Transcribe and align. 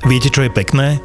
Viete, 0.00 0.32
čo 0.32 0.48
je 0.48 0.52
pekné? 0.52 0.96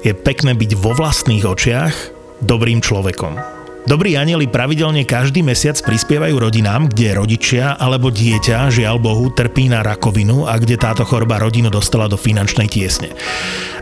Je 0.00 0.16
pekné 0.16 0.56
byť 0.56 0.72
vo 0.80 0.96
vlastných 0.96 1.44
očiach 1.44 1.92
dobrým 2.40 2.80
človekom. 2.80 3.36
Dobrí 3.84 4.16
anieli 4.16 4.48
pravidelne 4.48 5.04
každý 5.04 5.44
mesiac 5.44 5.76
prispievajú 5.76 6.40
rodinám, 6.40 6.88
kde 6.88 7.20
rodičia 7.20 7.76
alebo 7.76 8.08
dieťa, 8.08 8.72
žiaľ 8.72 8.96
Bohu, 8.96 9.28
trpí 9.28 9.68
na 9.68 9.84
rakovinu 9.84 10.48
a 10.48 10.56
kde 10.56 10.80
táto 10.80 11.04
choroba 11.04 11.36
rodinu 11.36 11.68
dostala 11.68 12.08
do 12.08 12.16
finančnej 12.16 12.68
tiesne. 12.68 13.12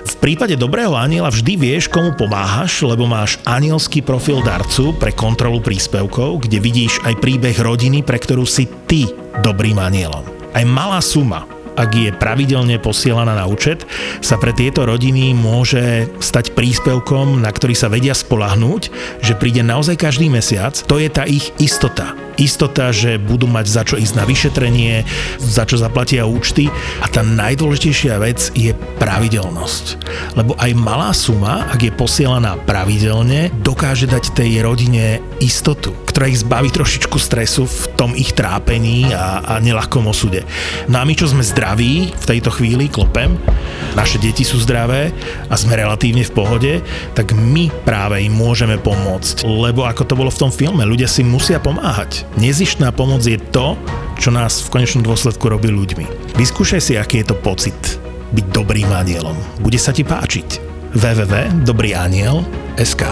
V 0.07 0.15
prípade 0.19 0.59
dobrého 0.59 0.95
aniela 0.99 1.31
vždy 1.31 1.55
vieš, 1.55 1.87
komu 1.87 2.15
pomáhaš, 2.19 2.83
lebo 2.83 3.07
máš 3.07 3.39
anielský 3.47 4.03
profil 4.03 4.43
darcu 4.43 4.91
pre 4.99 5.15
kontrolu 5.15 5.63
príspevkov, 5.63 6.51
kde 6.51 6.59
vidíš 6.59 6.99
aj 7.07 7.19
príbeh 7.23 7.55
rodiny, 7.59 8.03
pre 8.03 8.19
ktorú 8.19 8.43
si 8.43 8.67
ty 8.91 9.07
dobrým 9.39 9.79
anielom. 9.79 10.27
Aj 10.51 10.67
malá 10.67 10.99
suma 10.99 11.58
ak 11.79 11.91
je 11.95 12.11
pravidelne 12.11 12.75
posielaná 12.83 13.39
na 13.39 13.47
účet, 13.47 13.87
sa 14.19 14.35
pre 14.35 14.51
tieto 14.51 14.83
rodiny 14.83 15.31
môže 15.39 16.11
stať 16.19 16.59
príspevkom, 16.59 17.39
na 17.39 17.55
ktorý 17.55 17.79
sa 17.79 17.87
vedia 17.87 18.19
spolahnúť, 18.19 18.91
že 19.23 19.39
príde 19.39 19.63
naozaj 19.63 19.95
každý 19.95 20.27
mesiac. 20.27 20.75
To 20.91 20.99
je 20.99 21.07
tá 21.07 21.23
ich 21.23 21.55
istota 21.63 22.19
istota, 22.39 22.95
že 22.95 23.19
budú 23.19 23.51
mať 23.51 23.67
za 23.67 23.83
čo 23.83 23.99
ísť 23.99 24.15
na 24.15 24.25
vyšetrenie, 24.25 25.03
za 25.43 25.67
čo 25.67 25.75
zaplatia 25.77 26.25
účty 26.25 26.71
a 27.03 27.11
tá 27.11 27.27
najdôležitejšia 27.27 28.15
vec 28.23 28.55
je 28.55 28.73
pravidelnosť. 29.03 29.85
Lebo 30.39 30.55
aj 30.55 30.71
malá 30.79 31.11
suma, 31.11 31.67
ak 31.69 31.91
je 31.91 31.93
posielaná 31.93 32.55
pravidelne, 32.63 33.51
dokáže 33.67 34.07
dať 34.07 34.39
tej 34.39 34.63
rodine 34.63 35.19
istotu, 35.43 35.93
ktorá 36.19 36.35
ich 36.35 36.43
zbaví 36.43 36.75
trošičku 36.75 37.15
stresu 37.15 37.63
v 37.63 37.95
tom 37.95 38.11
ich 38.11 38.35
trápení 38.35 39.15
a, 39.15 39.39
a 39.39 39.63
nelahkom 39.63 40.11
osude. 40.11 40.43
No 40.91 40.99
a 40.99 41.07
my, 41.07 41.15
čo 41.15 41.31
sme 41.31 41.47
zdraví 41.47 42.11
v 42.11 42.25
tejto 42.27 42.51
chvíli, 42.51 42.91
klopem, 42.91 43.39
naše 43.95 44.19
deti 44.19 44.43
sú 44.43 44.59
zdravé 44.59 45.15
a 45.47 45.55
sme 45.55 45.79
relatívne 45.79 46.27
v 46.27 46.35
pohode, 46.35 46.83
tak 47.15 47.39
my 47.39 47.71
práve 47.87 48.27
im 48.27 48.35
môžeme 48.35 48.83
pomôcť. 48.83 49.47
Lebo 49.47 49.87
ako 49.87 50.11
to 50.11 50.19
bolo 50.19 50.35
v 50.35 50.43
tom 50.43 50.51
filme, 50.51 50.83
ľudia 50.83 51.07
si 51.07 51.23
musia 51.23 51.63
pomáhať. 51.63 52.27
Nezištná 52.35 52.91
pomoc 52.91 53.23
je 53.23 53.39
to, 53.55 53.79
čo 54.19 54.35
nás 54.35 54.67
v 54.67 54.75
konečnom 54.75 55.07
dôsledku 55.07 55.47
robí 55.47 55.71
ľuďmi. 55.71 56.35
Vyskúšaj 56.35 56.83
si, 56.83 56.99
aký 56.99 57.23
je 57.23 57.31
to 57.31 57.39
pocit 57.39 57.79
byť 58.35 58.43
dobrým 58.51 58.91
anielom. 58.91 59.39
Bude 59.63 59.79
sa 59.79 59.95
ti 59.95 60.03
páčiť. 60.03 60.67
www.dobrýaniel.sk 60.99 63.03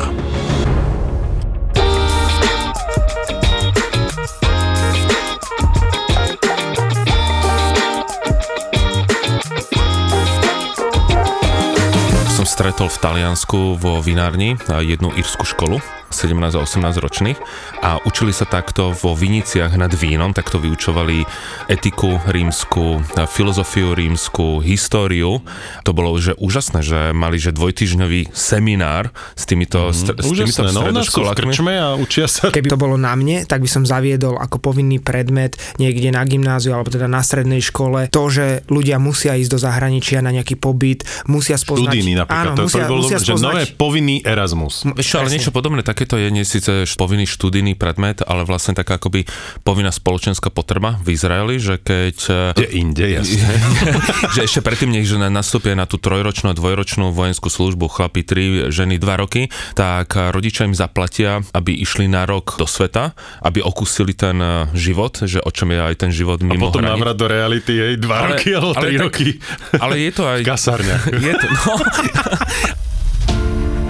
stretol 12.67 12.91
v 12.91 12.98
Taliansku 12.98 13.61
vo 13.78 14.03
vinárni 14.03 14.59
jednu 14.67 15.14
írskú 15.14 15.47
školu 15.47 15.78
17 16.17 16.56
a 16.56 16.61
18 16.64 17.05
ročných 17.05 17.39
a 17.84 18.00
učili 18.09 18.33
sa 18.33 18.48
takto 18.48 18.97
vo 18.97 19.12
Viniciach 19.12 19.77
nad 19.77 19.92
vínom, 19.92 20.33
takto 20.33 20.56
vyučovali 20.56 21.28
etiku 21.69 22.17
rímsku, 22.25 23.05
filozofiu 23.28 23.92
rímsku, 23.92 24.64
históriu. 24.64 25.45
To 25.84 25.92
bolo 25.92 26.17
že 26.17 26.33
úžasné, 26.41 26.81
že 26.81 27.00
mali 27.12 27.36
že 27.36 27.53
dvojtyžňový 27.53 28.33
seminár 28.33 29.12
s 29.36 29.45
týmito, 29.45 29.92
mm, 29.92 29.95
s 29.95 30.28
týmito 30.33 30.62
no, 30.73 30.81
stredoškolákmi. 30.81 31.53
a 31.77 32.00
učia 32.00 32.25
sa. 32.25 32.48
Keby 32.48 32.73
to 32.73 32.80
bolo 32.80 32.97
na 32.97 33.12
mne, 33.12 33.45
tak 33.45 33.61
by 33.61 33.69
som 33.69 33.84
zaviedol 33.84 34.41
ako 34.41 34.56
povinný 34.58 34.98
predmet 35.03 35.61
niekde 35.77 36.08
na 36.14 36.25
gymnáziu 36.25 36.73
alebo 36.73 36.89
teda 36.89 37.05
na 37.05 37.20
strednej 37.20 37.61
škole 37.61 38.08
to, 38.08 38.23
že 38.33 38.47
ľudia 38.73 38.97
musia 38.97 39.36
ísť 39.36 39.51
do 39.53 39.58
zahraničia 39.61 40.25
na 40.25 40.33
nejaký 40.33 40.56
pobyt, 40.56 41.05
musia 41.28 41.61
spoznať... 41.61 41.92
Študijný 41.92 42.12
napríklad, 42.17 42.55
áno, 42.55 42.56
to, 42.56 42.62
musia, 42.70 42.84
to 42.86 42.89
bolo, 42.89 43.03
musia 43.05 43.19
že 43.20 43.27
spoznať... 43.28 43.45
nové 43.45 43.62
povinný 43.77 44.17
Erasmus. 44.25 44.75
Vieš 44.86 45.20
ale 45.20 45.28
niečo 45.28 45.51
podobné, 45.53 45.84
také 45.84 46.06
to 46.07 46.17
je 46.17 46.29
nie 46.31 46.47
síce 46.47 46.87
povinný 46.95 47.27
študijný 47.27 47.75
predmet, 47.75 48.23
ale 48.23 48.47
vlastne 48.47 48.73
taká 48.73 48.97
akoby 48.97 49.27
povinná 49.67 49.91
spoločenská 49.91 50.48
potreba 50.55 50.97
v 51.03 51.19
Izraeli, 51.19 51.58
že 51.58 51.83
keď... 51.83 52.17
Kde 52.57 52.69
inde, 52.70 53.07
jasne. 53.20 53.51
že 54.35 54.47
ešte 54.47 54.61
predtým, 54.63 54.95
než 54.95 55.19
nastúpia 55.19 55.75
na 55.75 55.85
tú 55.85 55.98
trojročnú 55.98 56.51
a 56.51 56.57
dvojročnú 56.57 57.11
vojenskú 57.13 57.51
službu 57.51 57.91
chlapi 57.91 58.23
tri, 58.23 58.45
ženy 58.70 58.97
dva 58.97 59.20
roky, 59.20 59.51
tak 59.75 60.14
rodičia 60.17 60.64
im 60.64 60.75
zaplatia, 60.75 61.42
aby 61.53 61.75
išli 61.75 62.07
na 62.07 62.25
rok 62.25 62.57
do 62.57 62.64
sveta, 62.64 63.13
aby 63.42 63.61
okusili 63.61 64.14
ten 64.14 64.39
život, 64.73 65.27
že 65.27 65.42
o 65.42 65.51
čom 65.51 65.75
je 65.75 65.80
aj 65.83 65.95
ten 65.98 66.11
život 66.14 66.41
mimo 66.41 66.69
A 66.69 66.73
potom 66.73 66.86
návrat 66.86 67.17
do 67.19 67.27
reality, 67.27 67.75
jej 67.75 67.95
dva 67.98 68.25
ale, 68.25 68.29
roky 68.39 68.48
alebo 68.55 68.73
tri 68.79 68.95
tak, 68.97 69.05
roky. 69.05 69.29
Ale 69.77 69.95
je 70.01 70.11
to 70.14 70.25
aj... 70.25 70.41
V. 70.77 71.20
Je 71.23 71.33
to, 71.36 71.47
no, 71.47 71.73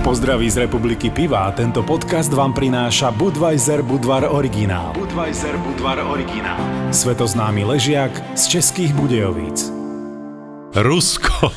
Pozdraví 0.06 0.46
z 0.50 0.56
Republiky 0.56 1.10
Piva. 1.10 1.50
Tento 1.50 1.82
podcast 1.82 2.30
vám 2.30 2.54
prináša 2.54 3.10
Budweiser 3.10 3.82
Budvar 3.82 4.22
Originál. 4.30 4.94
Budweiser 4.94 5.58
Budvar 5.58 5.98
Originál. 5.98 6.62
Svetoznámy 6.94 7.66
ležiak 7.66 8.14
z 8.38 8.46
českých 8.46 8.94
Budejovíc. 8.94 9.85
Rusko. 10.76 11.52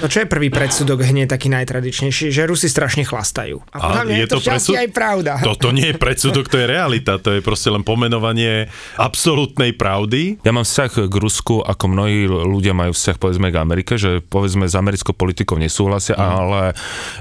No 0.00 0.06
čo 0.08 0.24
je 0.24 0.26
prvý 0.26 0.48
predsudok 0.48 1.04
hneď 1.04 1.28
taký 1.28 1.52
najtradičnejší? 1.52 2.32
Že 2.32 2.42
Rusi 2.48 2.68
strašne 2.72 3.04
chlastajú. 3.04 3.60
A, 3.70 3.78
a 3.78 4.08
je, 4.08 4.24
je 4.24 4.26
to, 4.28 4.40
to 4.40 4.48
predsud... 4.48 4.74
aj 4.80 4.88
pravda. 4.90 5.32
Toto 5.44 5.68
nie 5.76 5.92
je 5.92 5.96
predsudok, 6.00 6.48
to 6.48 6.56
je 6.56 6.66
realita. 6.66 7.20
To 7.20 7.36
je 7.36 7.40
proste 7.44 7.68
len 7.68 7.84
pomenovanie 7.84 8.72
absolútnej 8.96 9.76
pravdy. 9.76 10.40
Ja 10.40 10.56
mám 10.56 10.64
vzťah 10.64 11.12
k 11.12 11.14
Rusku, 11.20 11.60
ako 11.60 11.84
mnohí 11.92 12.24
ľudia 12.26 12.72
majú 12.72 12.96
vzťah 12.96 13.16
povedzme 13.20 13.52
k 13.52 13.60
Amerike, 13.60 14.00
že 14.00 14.24
povedzme 14.24 14.64
s 14.64 14.74
americkou 14.74 15.12
politikou 15.12 15.60
nesúhlasia, 15.60 16.16
mm. 16.16 16.24
ale 16.24 16.60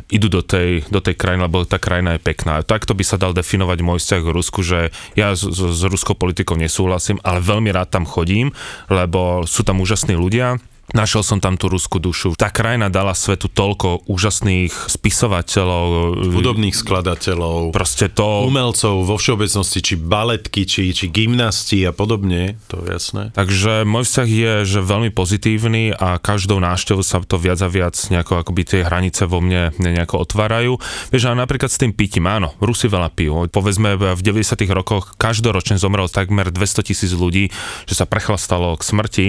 idú 0.07 0.31
do 0.31 0.39
tej, 0.39 0.87
do 0.87 1.03
tej 1.03 1.19
krajiny, 1.19 1.51
lebo 1.51 1.67
tá 1.67 1.77
krajina 1.77 2.15
je 2.15 2.21
pekná. 2.23 2.63
Takto 2.63 2.95
by 2.95 3.03
sa 3.03 3.19
dal 3.19 3.35
definovať 3.35 3.79
môj 3.83 3.99
vzťah 3.99 4.21
k 4.23 4.33
Rusku, 4.33 4.59
že 4.63 4.95
ja 5.19 5.35
s, 5.35 5.43
s 5.51 5.81
ruskou 5.83 6.15
politikou 6.15 6.55
nesúhlasím, 6.55 7.19
ale 7.27 7.43
veľmi 7.43 7.69
rád 7.75 7.91
tam 7.91 8.07
chodím, 8.07 8.55
lebo 8.87 9.43
sú 9.43 9.67
tam 9.67 9.83
úžasní 9.83 10.15
ľudia, 10.15 10.61
Našiel 10.91 11.23
som 11.23 11.39
tam 11.39 11.55
tú 11.55 11.71
ruskú 11.71 12.03
dušu. 12.03 12.35
Tá 12.35 12.51
krajina 12.51 12.91
dala 12.91 13.15
svetu 13.15 13.47
toľko 13.47 14.07
úžasných 14.11 14.91
spisovateľov, 14.91 16.19
hudobných 16.35 16.75
skladateľov, 16.75 17.71
proste 17.71 18.11
to... 18.11 18.47
umelcov 18.47 19.07
vo 19.07 19.15
všeobecnosti, 19.15 19.79
či 19.79 19.95
baletky, 19.95 20.67
či, 20.67 20.91
či 20.91 21.07
gymnasti 21.07 21.83
a 21.87 21.95
podobne, 21.95 22.59
to 22.67 22.83
je 22.83 22.91
jasné. 22.91 23.23
Takže 23.31 23.87
môj 23.87 24.03
vzťah 24.03 24.29
je, 24.29 24.53
že 24.67 24.79
veľmi 24.83 25.15
pozitívny 25.15 25.95
a 25.95 26.19
každou 26.19 26.59
návštevou 26.59 27.03
sa 27.05 27.23
to 27.23 27.39
viac 27.39 27.59
a 27.63 27.69
viac 27.71 27.95
nejako 28.11 28.43
akoby 28.43 28.61
tie 28.67 28.81
hranice 28.83 29.23
vo 29.25 29.39
mne 29.39 29.71
nejako 29.79 30.27
otvárajú. 30.27 30.75
Vieš, 31.09 31.31
ale 31.31 31.43
napríklad 31.43 31.71
s 31.71 31.79
tým 31.79 31.95
pitím, 31.95 32.27
áno, 32.27 32.53
Rusi 32.59 32.91
veľa 32.91 33.13
pijú. 33.15 33.47
Povedzme, 33.47 33.95
v 33.95 34.21
90 34.21 34.57
rokoch 34.71 35.15
každoročne 35.15 35.79
zomrelo 35.79 36.11
takmer 36.11 36.51
200 36.51 36.87
tisíc 36.87 37.11
ľudí, 37.15 37.49
že 37.87 37.95
sa 37.95 38.05
prechlastalo 38.05 38.75
k 38.75 38.83
smrti. 38.83 39.27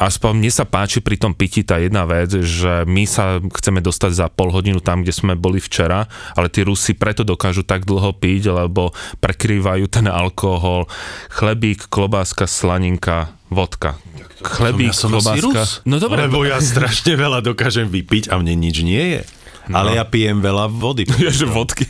Aspoň 0.00 0.30
mne 0.40 0.50
sa 0.52 0.64
páči 0.64 0.93
páči 0.94 1.02
pri 1.02 1.18
tom 1.18 1.34
pití 1.34 1.66
tá 1.66 1.82
jedna 1.82 2.06
vec, 2.06 2.30
že 2.30 2.86
my 2.86 3.02
sa 3.02 3.42
chceme 3.42 3.82
dostať 3.82 4.14
za 4.14 4.26
pol 4.30 4.54
hodinu 4.54 4.78
tam, 4.78 5.02
kde 5.02 5.10
sme 5.10 5.34
boli 5.34 5.58
včera, 5.58 6.06
ale 6.38 6.46
tí 6.46 6.62
Rusi 6.62 6.94
preto 6.94 7.26
dokážu 7.26 7.66
tak 7.66 7.82
dlho 7.82 8.14
piť, 8.14 8.54
lebo 8.54 8.94
prekrývajú 9.18 9.90
ten 9.90 10.06
alkohol. 10.06 10.86
Chlebík, 11.34 11.90
klobáska, 11.90 12.46
slaninka, 12.46 13.34
vodka. 13.50 13.98
Chlebík, 14.38 14.94
ja 14.94 15.10
klobáska. 15.10 15.82
No 15.82 15.98
dobre. 15.98 16.30
Lebo 16.30 16.46
ja 16.46 16.62
strašne 16.62 17.18
veľa 17.18 17.42
dokážem 17.42 17.90
vypiť 17.90 18.30
a 18.30 18.38
mne 18.38 18.54
nič 18.54 18.86
nie 18.86 19.18
je. 19.18 19.22
No. 19.68 19.80
Ale 19.80 19.96
ja 19.96 20.04
pijem 20.04 20.44
veľa 20.44 20.68
vody. 20.68 21.08
Ježe 21.24 21.48
vodky. 21.48 21.88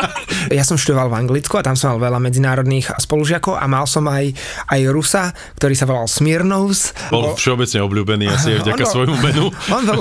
ja 0.56 0.64
som 0.64 0.80
študoval 0.80 1.12
v 1.12 1.18
Anglicku 1.20 1.60
a 1.60 1.64
tam 1.64 1.76
som 1.76 1.96
mal 1.96 2.10
veľa 2.10 2.18
medzinárodných 2.22 2.96
spolužiakov 2.96 3.60
a 3.60 3.64
mal 3.68 3.84
som 3.84 4.08
aj, 4.08 4.32
aj 4.72 4.80
Rusa, 4.88 5.24
ktorý 5.60 5.74
sa 5.76 5.84
volal 5.84 6.08
Smirnovs. 6.08 6.96
Bol 7.12 7.36
všeobecne 7.36 7.84
obľúbený 7.84 8.24
asi 8.32 8.56
vďaka 8.56 8.84
bol, 8.88 8.92
svojmu 8.92 9.16
menu. 9.20 9.44
On 9.76 9.84
bol 9.84 10.00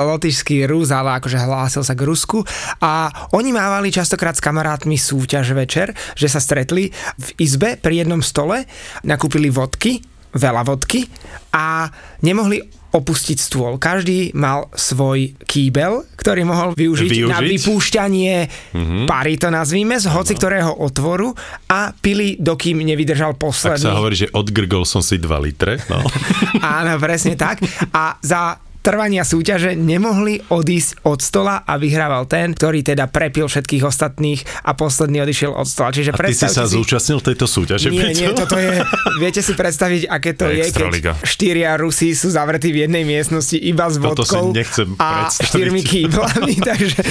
lotyšský 0.00 0.64
Rus, 0.64 0.88
ale 0.88 1.20
akože 1.20 1.36
hlásil 1.36 1.82
sa 1.84 1.92
k 1.92 2.08
Rusku 2.08 2.40
a 2.80 3.12
oni 3.36 3.52
mávali 3.52 3.92
častokrát 3.92 4.36
s 4.36 4.44
kamarátmi 4.44 4.96
súťaž 4.96 5.52
večer, 5.52 5.92
že 6.16 6.28
sa 6.30 6.40
stretli 6.40 6.88
v 7.20 7.28
izbe 7.40 7.76
pri 7.76 8.04
jednom 8.04 8.24
stole, 8.24 8.64
nakúpili 9.04 9.52
vodky, 9.52 10.15
veľa 10.36 10.62
vodky 10.64 11.04
a 11.52 11.88
nemohli 12.22 12.76
opustiť 12.96 13.36
stôl. 13.36 13.76
Každý 13.76 14.32
mal 14.32 14.72
svoj 14.72 15.36
kýbel, 15.44 16.08
ktorý 16.16 16.48
mohol 16.48 16.72
využiť, 16.72 17.10
využiť? 17.12 17.32
na 17.32 17.38
vypúšťanie 17.44 18.34
mm-hmm. 18.72 19.04
pary, 19.04 19.36
to 19.36 19.52
nazvíme, 19.52 20.00
z 20.00 20.08
hoci 20.08 20.32
ktorého 20.32 20.72
otvoru 20.80 21.36
a 21.68 21.92
pili, 21.92 22.40
dokým 22.40 22.80
nevydržal 22.80 23.36
posledný. 23.36 23.84
Tak 23.84 23.92
sa 23.92 24.00
hovorí, 24.00 24.16
že 24.16 24.32
odgrgol 24.32 24.88
som 24.88 25.04
si 25.04 25.20
2 25.20 25.28
litre. 25.44 25.76
No. 25.92 26.00
Áno, 26.80 26.96
presne 26.96 27.36
tak. 27.36 27.60
A 27.92 28.16
za 28.24 28.65
trvania 28.86 29.26
súťaže 29.26 29.74
nemohli 29.74 30.46
odísť 30.46 31.02
od 31.02 31.18
stola 31.18 31.66
a 31.66 31.74
vyhrával 31.74 32.30
ten, 32.30 32.54
ktorý 32.54 32.86
teda 32.86 33.10
prepil 33.10 33.50
všetkých 33.50 33.82
ostatných 33.82 34.46
a 34.62 34.78
posledný 34.78 35.26
odišiel 35.26 35.50
od 35.50 35.66
stola. 35.66 35.90
Čiže 35.90 36.14
a 36.14 36.18
ty 36.22 36.34
si 36.38 36.46
sa 36.46 36.70
si... 36.70 36.78
zúčastnil 36.78 37.18
tejto 37.18 37.50
súťaže? 37.50 37.90
Nie, 37.90 38.14
nie, 38.14 38.30
toto 38.30 38.54
je, 38.54 38.86
viete 39.18 39.42
si 39.42 39.58
predstaviť, 39.58 40.06
aké 40.06 40.38
to 40.38 40.46
je, 40.54 40.70
keď 40.70 41.18
štyria 41.26 41.74
Rusi 41.74 42.14
sú 42.14 42.30
zavretí 42.30 42.70
v 42.70 42.86
jednej 42.86 43.02
miestnosti 43.02 43.58
iba 43.58 43.90
s 43.90 43.98
vodkou 43.98 44.54
a 45.02 45.34
štyrmi 45.34 45.82
kýblami, 45.82 46.54
takže... 46.70 47.02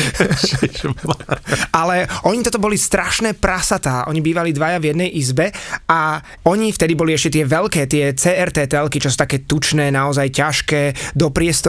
Ale 1.76 2.08
oni 2.24 2.40
toto 2.40 2.64
boli 2.64 2.80
strašné 2.80 3.36
prasatá. 3.36 4.08
Oni 4.08 4.24
bývali 4.24 4.56
dvaja 4.56 4.80
v 4.80 4.96
jednej 4.96 5.10
izbe 5.12 5.52
a 5.92 6.24
oni 6.48 6.72
vtedy 6.72 6.96
boli 6.96 7.12
ešte 7.12 7.36
tie 7.36 7.44
veľké, 7.44 7.84
tie 7.92 8.16
CRT 8.16 8.72
telky, 8.72 9.04
čo 9.04 9.12
sú 9.12 9.20
také 9.20 9.44
tučné, 9.44 9.92
naozaj 9.92 10.32
ťažké 10.32 10.82
do 11.20 11.28
priestoru 11.36 11.65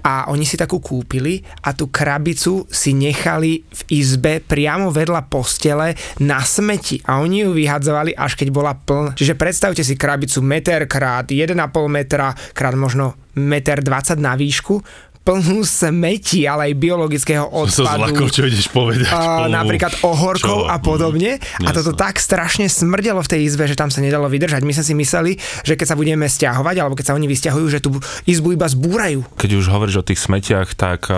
a 0.00 0.30
oni 0.32 0.48
si 0.48 0.56
takú 0.56 0.80
kúpili 0.80 1.44
a 1.66 1.76
tú 1.76 1.92
krabicu 1.92 2.64
si 2.72 2.96
nechali 2.96 3.60
v 3.60 3.80
izbe 3.92 4.40
priamo 4.40 4.88
vedľa 4.88 5.28
postele 5.28 5.92
na 6.24 6.40
smeti 6.40 7.02
a 7.04 7.20
oni 7.20 7.44
ju 7.44 7.50
vyhadzovali 7.52 8.16
až 8.16 8.40
keď 8.40 8.48
bola 8.48 8.72
plná. 8.72 9.12
Čiže 9.18 9.36
predstavte 9.36 9.82
si 9.84 9.98
krabicu 9.98 10.40
meter 10.40 10.88
krát 10.88 11.28
1,5 11.28 11.58
metra 11.90 12.32
krát 12.56 12.76
možno 12.78 13.18
meter 13.34 13.82
20 13.82 14.16
na 14.22 14.38
výšku, 14.38 14.80
plnú 15.24 15.64
smeti, 15.64 16.44
ale 16.44 16.70
aj 16.70 16.74
biologického 16.76 17.48
odpadu. 17.48 18.12
To 18.12 18.28
čo 18.28 18.44
ideš 18.44 18.68
povedať. 18.68 19.08
Uh, 19.08 19.48
napríklad 19.48 19.96
ohorkov 20.04 20.68
čo? 20.68 20.68
a 20.68 20.76
podobne. 20.76 21.40
Mm, 21.40 21.64
a 21.64 21.70
toto 21.72 21.96
tak 21.96 22.20
strašne 22.20 22.68
smrdelo 22.68 23.24
v 23.24 23.28
tej 23.32 23.40
izbe, 23.48 23.64
že 23.64 23.72
tam 23.72 23.88
sa 23.88 24.04
nedalo 24.04 24.28
vydržať. 24.28 24.60
My 24.60 24.76
sme 24.76 24.84
si 24.84 24.92
mysleli, 24.92 25.32
že 25.64 25.80
keď 25.80 25.86
sa 25.88 25.96
budeme 25.96 26.28
stiahovať, 26.28 26.76
alebo 26.76 26.92
keď 26.92 27.04
sa 27.08 27.16
oni 27.16 27.24
vysťahujú, 27.24 27.66
že 27.72 27.80
tú 27.80 27.96
izbu 28.28 28.52
iba 28.52 28.68
zbúrajú. 28.68 29.24
Keď 29.40 29.50
už 29.56 29.66
hovoríš 29.72 30.04
o 30.04 30.04
tých 30.04 30.20
smetiach, 30.20 30.76
tak 30.76 31.08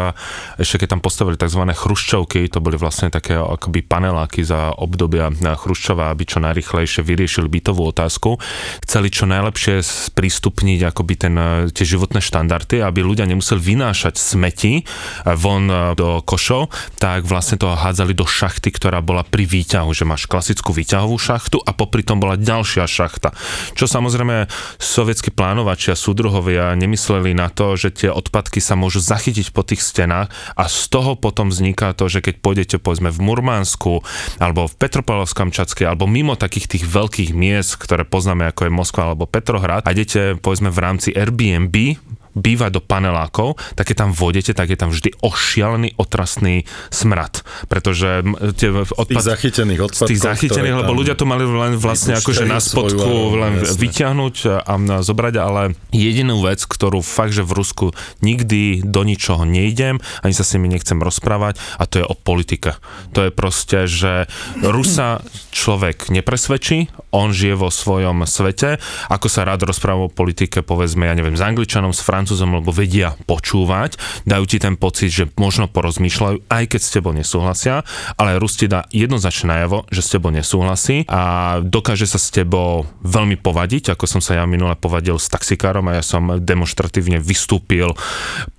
ešte 0.54 0.86
keď 0.86 0.94
tam 0.94 1.02
postavili 1.02 1.34
tzv. 1.34 1.66
chruščovky, 1.66 2.46
to 2.46 2.62
boli 2.62 2.78
vlastne 2.78 3.10
také 3.10 3.34
akoby 3.34 3.82
paneláky 3.82 4.46
za 4.46 4.70
obdobia 4.78 5.34
Chruščova, 5.34 6.14
aby 6.14 6.22
čo 6.22 6.38
najrychlejšie 6.38 7.02
vyriešili 7.02 7.50
bytovú 7.50 7.90
otázku. 7.90 8.38
Chceli 8.86 9.10
čo 9.10 9.26
najlepšie 9.26 9.82
sprístupniť 9.82 10.94
akoby 10.94 11.14
ten, 11.18 11.34
tie 11.74 11.82
životné 11.82 12.22
štandardy, 12.22 12.86
aby 12.86 13.02
ľudia 13.02 13.26
nemuseli 13.26 13.58
vynášať 13.58 13.95
vynášať 13.96 14.20
smeti 14.20 14.84
eh, 14.84 15.32
von 15.32 15.64
eh, 15.72 15.96
do 15.96 16.20
košov, 16.20 16.68
tak 17.00 17.24
vlastne 17.24 17.56
to 17.56 17.72
hádzali 17.72 18.12
do 18.12 18.28
šachty, 18.28 18.68
ktorá 18.68 19.00
bola 19.00 19.24
pri 19.24 19.48
výťahu, 19.48 19.88
že 19.96 20.04
máš 20.04 20.28
klasickú 20.28 20.76
výťahovú 20.76 21.16
šachtu 21.16 21.56
a 21.64 21.72
popri 21.72 22.04
tom 22.04 22.20
bola 22.20 22.36
ďalšia 22.36 22.84
šachta. 22.84 23.32
Čo 23.72 23.88
samozrejme 23.88 24.52
sovietskí 24.76 25.32
plánovači 25.32 25.96
a 25.96 25.96
súdruhovia 25.96 26.76
nemysleli 26.76 27.32
na 27.32 27.48
to, 27.48 27.80
že 27.80 28.04
tie 28.04 28.10
odpadky 28.12 28.60
sa 28.60 28.76
môžu 28.76 29.00
zachytiť 29.00 29.56
po 29.56 29.64
tých 29.64 29.80
stenách 29.80 30.28
a 30.52 30.68
z 30.68 30.92
toho 30.92 31.16
potom 31.16 31.48
vzniká 31.48 31.96
to, 31.96 32.12
že 32.12 32.20
keď 32.20 32.44
pôjdete 32.44 32.76
povedzme 32.76 33.08
v 33.08 33.22
Murmansku 33.24 34.04
alebo 34.36 34.68
v 34.68 34.76
Petropolovskom 34.76 35.48
Čackej 35.48 35.88
alebo 35.88 36.04
mimo 36.04 36.36
takých 36.36 36.76
tých 36.76 36.84
veľkých 36.84 37.30
miest, 37.32 37.80
ktoré 37.80 38.04
poznáme 38.04 38.44
ako 38.52 38.68
je 38.68 38.76
Moskva 38.76 39.02
alebo 39.14 39.30
Petrohrad 39.30 39.86
a 39.86 39.94
idete 39.94 40.36
povedzme 40.36 40.68
v 40.68 40.82
rámci 40.82 41.08
Airbnb 41.14 41.96
bývať 42.36 42.70
do 42.76 42.82
panelákov, 42.84 43.56
tak 43.74 43.88
keď 43.88 43.96
tam 44.06 44.10
vodete, 44.12 44.52
tak 44.52 44.68
je 44.68 44.78
tam 44.78 44.92
vždy 44.92 45.16
ošialený 45.24 45.96
otrasný 45.96 46.68
smrad. 46.92 47.40
Pretože 47.66 48.20
tie 48.60 48.68
odpad... 48.70 49.08
Z 49.08 49.10
tých 49.16 49.28
zachytených 49.32 49.80
odpadkov. 49.80 50.06
Z 50.06 50.10
tých 50.12 50.22
zachytených, 50.22 50.76
lebo 50.84 50.92
ľudia 50.92 51.16
to 51.16 51.24
mali 51.24 51.48
len 51.48 51.80
vlastne 51.80 52.12
akože 52.20 52.44
na 52.44 52.60
spodku 52.60 53.40
len 53.40 53.64
jasne. 53.64 53.80
vyťahnuť 53.80 54.36
a 54.68 54.72
zobrať, 55.00 55.34
ale 55.40 55.72
jedinú 55.96 56.44
vec, 56.44 56.60
ktorú 56.60 57.00
fakt, 57.00 57.32
že 57.32 57.40
v 57.40 57.56
Rusku 57.56 57.86
nikdy 58.20 58.84
do 58.84 59.00
ničoho 59.06 59.48
nejdem, 59.48 59.96
ani 60.20 60.34
sa 60.36 60.44
s 60.44 60.52
nimi 60.52 60.68
nechcem 60.68 61.00
rozprávať, 61.00 61.56
a 61.80 61.88
to 61.88 62.02
je 62.02 62.04
o 62.04 62.12
politike. 62.12 62.76
To 63.16 63.24
je 63.24 63.30
proste, 63.32 63.88
že 63.88 64.28
Rusa 64.60 65.24
človek 65.56 66.12
nepresvedčí, 66.12 66.92
on 67.16 67.32
žije 67.32 67.56
vo 67.56 67.72
svojom 67.72 68.28
svete, 68.28 68.76
ako 69.08 69.26
sa 69.32 69.48
rád 69.48 69.64
rozpráva 69.64 70.10
o 70.10 70.12
politike, 70.12 70.60
povedzme, 70.60 71.08
ja 71.08 71.16
neviem, 71.16 71.38
s 71.38 71.40
Angličanom, 71.40 71.96
s 71.96 72.04
Francúzom, 72.04 72.25
Francúzom, 72.26 72.58
lebo 72.58 72.74
vedia 72.74 73.14
počúvať, 73.30 74.02
dajú 74.26 74.50
ti 74.50 74.58
ten 74.58 74.74
pocit, 74.74 75.14
že 75.14 75.30
možno 75.38 75.70
porozmýšľajú, 75.70 76.50
aj 76.50 76.64
keď 76.74 76.80
s 76.82 76.90
tebou 76.90 77.14
nesúhlasia, 77.14 77.86
ale 78.18 78.42
Rus 78.42 78.58
ti 78.58 78.66
dá 78.66 78.82
jednoznačne 78.90 79.54
najavo, 79.54 79.86
že 79.94 80.02
s 80.02 80.10
tebou 80.10 80.34
nesúhlasí 80.34 81.06
a 81.06 81.62
dokáže 81.62 82.10
sa 82.10 82.18
s 82.18 82.34
tebou 82.34 82.90
veľmi 83.06 83.38
povadiť, 83.38 83.94
ako 83.94 84.10
som 84.10 84.18
sa 84.18 84.42
ja 84.42 84.44
minule 84.50 84.74
povadil 84.74 85.22
s 85.22 85.30
taxikárom 85.30 85.86
a 85.86 86.02
ja 86.02 86.02
som 86.02 86.42
demonstratívne 86.42 87.22
vystúpil 87.22 87.94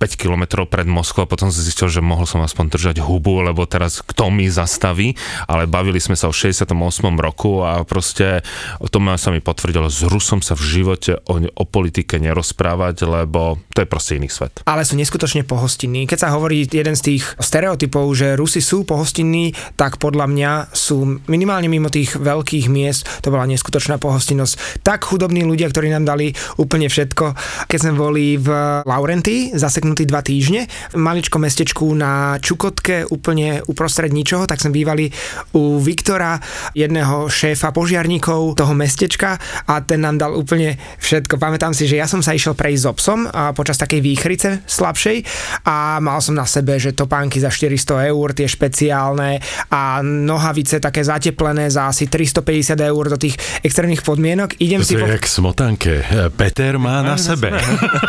km 0.16 0.64
pred 0.64 0.88
Moskvou 0.88 1.28
a 1.28 1.28
potom 1.28 1.52
som 1.52 1.60
zistil, 1.60 1.92
že 1.92 2.00
mohol 2.00 2.24
som 2.24 2.40
aspoň 2.40 2.72
držať 2.72 2.96
hubu, 3.04 3.44
lebo 3.44 3.68
teraz 3.68 4.00
kto 4.00 4.32
mi 4.32 4.48
zastaví, 4.48 5.12
ale 5.44 5.68
bavili 5.68 6.00
sme 6.00 6.16
sa 6.16 6.24
o 6.24 6.32
68. 6.32 6.72
roku 7.20 7.60
a 7.60 7.84
proste 7.84 8.40
o 8.80 8.88
tom 8.88 9.12
sa 9.20 9.28
mi 9.28 9.44
potvrdilo, 9.44 9.92
s 9.92 10.08
Rusom 10.08 10.40
sa 10.40 10.56
v 10.56 10.64
živote 10.64 11.20
o, 11.28 11.36
o 11.36 11.64
politike 11.68 12.16
nerozprávať, 12.16 13.04
lebo 13.04 13.57
to 13.74 13.82
je 13.82 13.88
proste 13.88 14.18
iný 14.18 14.26
svet. 14.30 14.62
Ale 14.66 14.82
sú 14.82 14.98
neskutočne 14.98 15.46
pohostinní. 15.46 16.06
Keď 16.10 16.18
sa 16.18 16.34
hovorí 16.34 16.66
jeden 16.66 16.94
z 16.98 17.02
tých 17.14 17.22
stereotypov, 17.38 18.10
že 18.14 18.34
Rusi 18.34 18.58
sú 18.58 18.82
pohostinní, 18.82 19.54
tak 19.78 20.02
podľa 20.02 20.26
mňa 20.26 20.50
sú 20.74 21.22
minimálne 21.30 21.70
mimo 21.70 21.92
tých 21.92 22.18
veľkých 22.18 22.66
miest, 22.70 23.06
to 23.22 23.30
bola 23.30 23.46
neskutočná 23.46 23.96
pohostinnosť. 24.02 24.82
Tak 24.82 25.06
chudobní 25.06 25.46
ľudia, 25.46 25.70
ktorí 25.70 25.90
nám 25.94 26.08
dali 26.08 26.34
úplne 26.58 26.90
všetko. 26.90 27.38
Keď 27.70 27.78
sme 27.78 27.92
boli 27.94 28.34
v 28.38 28.48
Laurenty, 28.82 29.54
zaseknutí 29.54 30.08
dva 30.08 30.22
týždne, 30.22 30.66
v 30.94 30.98
maličkom 30.98 31.42
mestečku 31.42 31.86
na 31.94 32.36
Čukotke, 32.42 33.06
úplne 33.08 33.62
uprostred 33.66 34.10
ničoho, 34.10 34.48
tak 34.48 34.58
sme 34.58 34.74
bývali 34.74 35.10
u 35.54 35.78
Viktora, 35.78 36.40
jedného 36.74 37.30
šéfa 37.30 37.70
požiarníkov 37.70 38.58
toho 38.58 38.72
mestečka 38.74 39.38
a 39.66 39.80
ten 39.82 40.02
nám 40.02 40.18
dal 40.18 40.32
úplne 40.34 40.76
všetko. 40.98 41.38
Pamätám 41.38 41.72
si, 41.72 41.86
že 41.86 42.00
ja 42.00 42.10
som 42.10 42.20
sa 42.20 42.34
išiel 42.34 42.58
prejsť 42.58 42.82
s 42.82 42.90
obsom 42.90 43.18
a 43.30 43.47
počas 43.52 43.78
takej 43.80 44.00
výchrice 44.00 44.62
slabšej 44.64 45.24
a 45.64 45.98
mal 45.98 46.18
som 46.20 46.34
na 46.34 46.44
sebe, 46.44 46.76
že 46.76 46.96
topánky 46.96 47.40
za 47.40 47.52
400 47.52 48.10
eur, 48.12 48.26
tie 48.32 48.48
špeciálne 48.48 49.40
a 49.72 50.00
nohavice 50.02 50.80
také 50.80 51.04
zateplené 51.04 51.68
za 51.72 51.90
asi 51.90 52.08
350 52.08 52.78
eur 52.78 53.04
do 53.08 53.18
tých 53.18 53.36
extrémnych 53.64 54.02
podmienok. 54.02 54.58
Idem 54.60 54.80
to 54.82 54.88
si 54.88 54.94
je 54.96 55.02
po... 55.02 55.08
jak 55.08 55.24
smotanke. 55.26 55.92
Peter 56.36 56.78
má 56.78 57.02
na 57.02 57.16
sebe. 57.16 57.54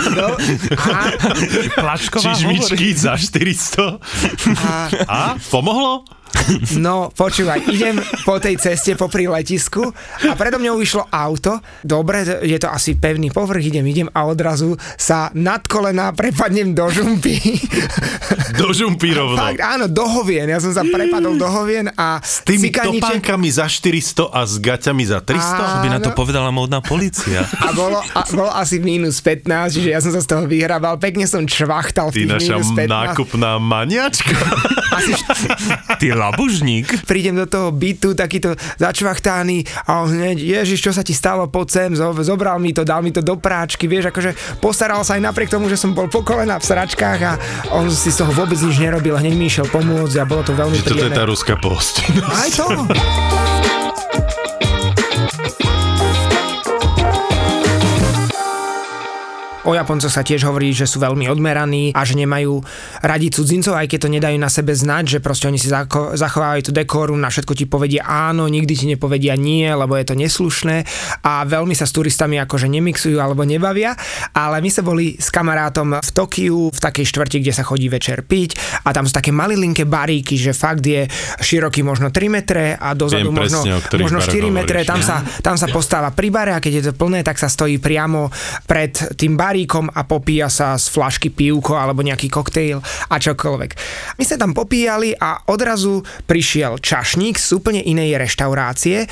No, 0.09 0.35
a... 0.79 1.11
Čižmičky 2.19 2.93
za 2.95 3.17
400. 3.17 3.99
A... 4.59 4.89
a? 5.07 5.21
Pomohlo? 5.51 6.18
No, 6.81 7.13
počúvaj, 7.13 7.69
idem 7.69 7.97
po 8.25 8.41
tej 8.41 8.57
ceste 8.57 8.97
popri 8.97 9.29
letisku 9.29 9.85
a 10.25 10.33
predo 10.33 10.57
mňou 10.57 10.81
vyšlo 10.81 11.05
auto. 11.09 11.61
Dobre, 11.85 12.25
je 12.45 12.57
to 12.57 12.69
asi 12.69 12.97
pevný 12.97 13.29
povrch, 13.29 13.61
idem, 13.61 13.85
idem 13.85 14.09
a 14.09 14.25
odrazu 14.25 14.73
sa 14.97 15.29
nad 15.37 15.65
kolena 15.65 16.13
prepadnem 16.13 16.73
do 16.73 16.89
žumpy. 16.89 17.37
Do 18.57 18.73
žumpy 18.73 19.13
rovno. 19.13 19.39
Fakt, 19.39 19.61
áno, 19.61 19.85
do 19.87 20.05
hovien. 20.09 20.49
Ja 20.49 20.59
som 20.59 20.73
sa 20.73 20.81
prepadol 20.81 21.37
do 21.37 21.47
hovien 21.47 21.89
a 21.95 22.19
S 22.19 22.41
tými 22.43 22.73
cikaniče... 22.73 23.01
topánkami 23.01 23.49
za 23.53 23.65
400 23.69 24.29
a 24.33 24.41
s 24.43 24.53
gaťami 24.57 25.03
za 25.05 25.19
300? 25.21 25.37
Áno. 25.37 25.75
By 25.85 25.87
na 25.87 25.99
to 26.01 26.09
povedala 26.17 26.49
módna 26.49 26.81
policia. 26.81 27.45
A 27.61 27.71
bolo, 27.71 28.01
a, 28.01 28.21
bolo 28.33 28.51
asi 28.51 28.81
minus 28.81 29.21
15, 29.21 29.79
čiže 29.79 29.89
ja 29.93 29.99
som 30.01 30.11
sa 30.11 30.21
z 30.21 30.27
toho 30.27 30.43
vyhrabal. 30.49 30.97
Pekne 30.97 31.29
som 31.29 31.45
čvachtal 31.45 32.11
v 32.11 32.25
tých 32.25 32.27
Ty 32.27 32.33
naša 32.35 32.55
nákupná 32.89 33.61
maniačka. 33.61 34.35
Asi... 34.99 35.11
Ty 35.99 36.07
labužník. 36.13 37.07
Prídem 37.07 37.39
do 37.39 37.47
toho 37.47 37.71
bytu, 37.71 38.13
takýto 38.13 38.59
začvachtaný 38.75 39.63
a 39.87 40.03
on 40.03 40.11
hneď, 40.11 40.37
ježiš, 40.59 40.79
čo 40.83 40.91
sa 40.91 41.01
ti 41.01 41.15
stalo, 41.15 41.47
poď 41.47 41.67
sem, 41.71 41.89
zobral 42.23 42.59
mi 42.59 42.75
to, 42.75 42.83
dal 42.83 42.99
mi 42.99 43.15
to 43.15 43.23
do 43.23 43.39
práčky, 43.39 43.87
vieš, 43.87 44.11
akože 44.11 44.59
postaral 44.59 45.01
sa 45.07 45.15
aj 45.15 45.23
napriek 45.23 45.47
tomu, 45.47 45.71
že 45.71 45.79
som 45.79 45.95
bol 45.95 46.11
po 46.11 46.21
kolena 46.21 46.59
v 46.59 46.65
sračkách 46.67 47.19
a 47.23 47.31
on 47.71 47.87
si 47.87 48.11
z 48.11 48.21
toho 48.21 48.35
vôbec 48.35 48.59
nič 48.59 48.75
nerobil, 48.77 49.15
hneď 49.15 49.33
mi 49.33 49.47
išiel 49.47 49.71
pomôcť 49.71 50.15
a 50.19 50.23
bolo 50.27 50.43
to 50.43 50.53
veľmi 50.53 50.75
že 50.75 50.83
príjemné. 50.83 51.09
Toto 51.09 51.15
je 51.15 51.19
tá 51.19 51.23
ruská 51.25 51.55
post. 51.55 52.03
Aj 52.27 52.49
to. 52.51 52.67
O 59.69 59.77
Japoncoch 59.77 60.09
sa 60.09 60.25
tiež 60.25 60.49
hovorí, 60.49 60.73
že 60.73 60.89
sú 60.89 60.97
veľmi 60.97 61.29
odmeraní 61.29 61.93
a 61.93 62.01
že 62.01 62.17
nemajú 62.17 62.57
radi 63.05 63.29
cudzincov, 63.29 63.77
aj 63.77 63.85
keď 63.85 63.99
to 64.01 64.09
nedajú 64.09 64.37
na 64.41 64.49
sebe 64.49 64.73
znať, 64.73 65.05
že 65.05 65.17
proste 65.21 65.45
oni 65.45 65.61
si 65.61 65.69
zako- 65.69 66.17
zachovávajú 66.17 66.61
tú 66.65 66.71
dekoru, 66.73 67.13
na 67.13 67.29
všetko 67.29 67.53
ti 67.53 67.69
povedia 67.69 68.01
áno, 68.01 68.49
nikdy 68.49 68.73
ti 68.73 68.89
nepovedia 68.89 69.37
nie, 69.37 69.69
lebo 69.69 69.93
je 69.93 70.09
to 70.09 70.17
neslušné 70.17 70.89
a 71.21 71.45
veľmi 71.45 71.77
sa 71.77 71.85
s 71.85 71.93
turistami 71.93 72.41
akože 72.41 72.65
nemixujú 72.65 73.21
alebo 73.21 73.45
nebavia, 73.45 73.93
ale 74.33 74.57
my 74.57 74.73
sa 74.73 74.81
boli 74.81 75.21
s 75.21 75.29
kamarátom 75.29 76.01
v 76.01 76.09
Tokiu, 76.17 76.73
v 76.73 76.79
takej 76.81 77.05
štvrti, 77.05 77.37
kde 77.45 77.53
sa 77.53 77.61
chodí 77.61 77.93
večer 77.93 78.25
piť 78.25 78.81
a 78.81 78.89
tam 78.89 79.05
sú 79.05 79.13
také 79.13 79.29
malilinké 79.29 79.85
baríky, 79.85 80.33
že 80.33 80.57
fakt 80.57 80.81
je 80.81 81.05
široký 81.45 81.85
možno 81.85 82.09
3 82.09 82.25
metre 82.25 82.73
a 82.73 82.97
dozadu 82.97 83.29
Viem 83.29 83.37
možno, 83.37 83.61
presne, 83.61 84.01
možno 84.01 84.17
4 84.17 84.49
metre, 84.49 84.81
tam 84.81 85.05
sa, 85.05 85.21
tam 85.45 85.61
sa 85.61 85.69
postáva 85.69 86.09
pri 86.09 86.33
bare 86.33 86.57
a 86.57 86.63
keď 86.63 86.73
je 86.73 86.83
to 86.89 86.93
plné, 86.97 87.21
tak 87.21 87.37
sa 87.37 87.45
stojí 87.45 87.77
priamo 87.77 88.33
pred 88.65 88.97
tým 89.13 89.37
baríkom 89.37 89.58
baríkom 89.59 89.91
a 89.91 90.07
popíja 90.07 90.47
sa 90.47 90.79
z 90.79 90.87
flašky 90.87 91.35
pivko 91.35 91.75
alebo 91.75 91.99
nejaký 91.99 92.31
koktejl 92.31 92.79
a 93.11 93.15
čokoľvek. 93.19 93.71
My 94.15 94.23
sme 94.23 94.37
tam 94.39 94.55
popíjali 94.55 95.11
a 95.19 95.43
odrazu 95.51 95.99
prišiel 96.23 96.79
čašník 96.79 97.35
z 97.35 97.59
úplne 97.59 97.83
inej 97.83 98.15
reštaurácie, 98.15 99.03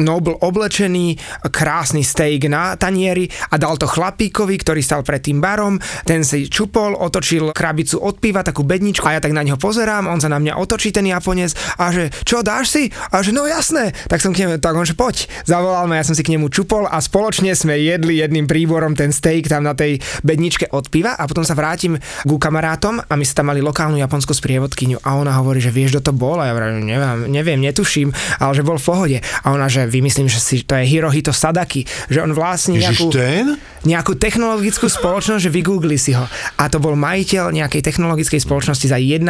Nobl 0.00 0.38
oblečený, 0.40 1.18
krásny 1.50 2.02
steak 2.02 2.50
na 2.50 2.74
tanieri 2.74 3.30
a 3.50 3.58
dal 3.60 3.78
to 3.78 3.86
chlapíkovi, 3.86 4.58
ktorý 4.58 4.80
stal 4.82 5.06
pred 5.06 5.22
tým 5.22 5.38
barom, 5.38 5.78
ten 6.02 6.26
si 6.26 6.50
čupol, 6.50 6.98
otočil 6.98 7.54
krabicu 7.54 8.02
od 8.02 8.18
piva, 8.18 8.42
takú 8.42 8.66
bedničku 8.66 9.06
a 9.06 9.18
ja 9.18 9.20
tak 9.22 9.36
na 9.36 9.46
neho 9.46 9.58
pozerám, 9.60 10.10
on 10.10 10.18
sa 10.18 10.30
na 10.30 10.42
mňa 10.42 10.58
otočí 10.58 10.90
ten 10.90 11.06
Japonec 11.06 11.54
a 11.78 11.94
že 11.94 12.10
čo 12.26 12.42
dáš 12.42 12.74
si? 12.74 12.90
A 13.14 13.22
že 13.22 13.30
no 13.30 13.46
jasné, 13.46 13.94
tak 14.10 14.20
som 14.20 14.34
k 14.34 14.46
nemu, 14.46 14.58
tak 14.58 14.74
on 14.74 14.86
že 14.86 14.98
poď, 14.98 15.30
zavolal 15.46 15.86
ma, 15.86 16.00
ja 16.00 16.06
som 16.06 16.16
si 16.16 16.26
k 16.26 16.34
nemu 16.34 16.50
čupol 16.50 16.86
a 16.90 16.98
spoločne 16.98 17.54
sme 17.54 17.78
jedli 17.78 18.18
jedným 18.18 18.50
príborom 18.50 18.98
ten 18.98 19.14
steak 19.14 19.46
tam 19.46 19.64
na 19.64 19.72
tej 19.76 20.02
bedničke 20.26 20.70
od 20.74 20.90
piva 20.90 21.14
a 21.14 21.24
potom 21.24 21.46
sa 21.46 21.54
vrátim 21.54 21.96
ku 22.26 22.36
kamarátom 22.36 23.00
a 23.00 23.12
my 23.14 23.24
sme 23.24 23.36
tam 23.36 23.46
mali 23.52 23.60
lokálnu 23.62 23.96
japonskú 24.00 24.34
sprievodkyňu 24.36 25.00
a 25.02 25.16
ona 25.16 25.36
hovorí, 25.38 25.62
že 25.62 25.72
vieš, 25.72 25.98
kto 25.98 26.10
to 26.10 26.12
bol? 26.16 26.40
A 26.40 26.50
ja 26.50 26.54
vravím, 26.56 26.84
neviem, 26.84 27.30
neviem, 27.30 27.60
netuším, 27.60 28.10
ale 28.40 28.52
že 28.56 28.66
bol 28.66 28.80
v 28.80 28.86
pohode. 28.86 29.18
A 29.44 29.46
ona, 29.52 29.68
že 29.68 29.83
vymyslím, 29.86 30.28
že 30.28 30.40
si, 30.40 30.54
to 30.64 30.74
je 30.76 30.84
Hirohito 30.84 31.30
Sadaki, 31.30 31.84
že 32.08 32.20
on 32.20 32.32
vlastní 32.32 32.80
nejakú, 32.80 33.08
ten? 33.12 33.56
nejakú 33.84 34.16
technologickú 34.16 34.88
spoločnosť, 34.88 35.40
že 35.44 35.50
vygoogli 35.52 35.96
si 36.00 36.16
ho. 36.16 36.24
A 36.58 36.64
to 36.72 36.80
bol 36.80 36.96
majiteľ 36.96 37.52
nejakej 37.52 37.82
technologickej 37.84 38.40
spoločnosti 38.40 38.86
za 38.88 38.98
1,3 38.98 39.24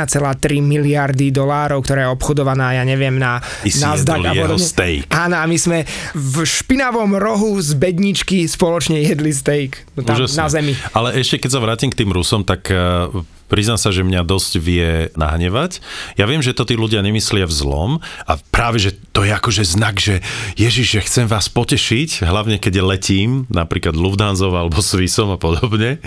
miliardy 0.62 1.34
dolárov, 1.34 1.82
ktorá 1.82 2.06
je 2.06 2.10
obchodovaná, 2.14 2.78
ja 2.78 2.84
neviem, 2.86 3.18
na 3.18 3.42
Nasdaq 3.64 4.22
a 4.22 4.32
podobne. 4.32 5.06
Áno, 5.10 5.36
a 5.40 5.44
my 5.44 5.56
sme 5.58 5.78
v 6.14 6.36
špinavom 6.46 7.18
rohu 7.18 7.58
z 7.58 7.74
bedničky 7.74 8.46
spoločne 8.46 9.02
jedli 9.02 9.34
steak. 9.34 9.84
Tam, 10.04 10.20
na 10.22 10.46
zemi. 10.50 10.74
Ale 10.94 11.18
ešte 11.18 11.42
keď 11.42 11.50
sa 11.50 11.60
vrátim 11.62 11.90
k 11.90 12.04
tým 12.04 12.10
Rusom, 12.14 12.46
tak 12.46 12.70
eh, 12.70 13.10
priznám 13.54 13.78
sa, 13.78 13.94
že 13.94 14.02
mňa 14.02 14.26
dosť 14.26 14.58
vie 14.58 15.14
nahnevať. 15.14 15.78
Ja 16.18 16.26
viem, 16.26 16.42
že 16.42 16.58
to 16.58 16.66
tí 16.66 16.74
ľudia 16.74 17.06
nemyslia 17.06 17.46
v 17.46 17.54
zlom 17.54 17.90
a 18.26 18.34
práve, 18.50 18.82
že 18.82 18.98
to 19.14 19.22
je 19.22 19.30
akože 19.30 19.62
znak, 19.62 20.02
že 20.02 20.26
Ježiš, 20.58 20.98
že 20.98 21.06
chcem 21.06 21.26
vás 21.30 21.46
potešiť, 21.46 22.26
hlavne 22.26 22.58
keď 22.58 22.82
letím, 22.82 23.46
napríklad 23.54 23.94
Lufthansa 23.94 24.50
alebo 24.50 24.82
Swissom 24.82 25.30
a 25.30 25.38
podobne, 25.38 26.02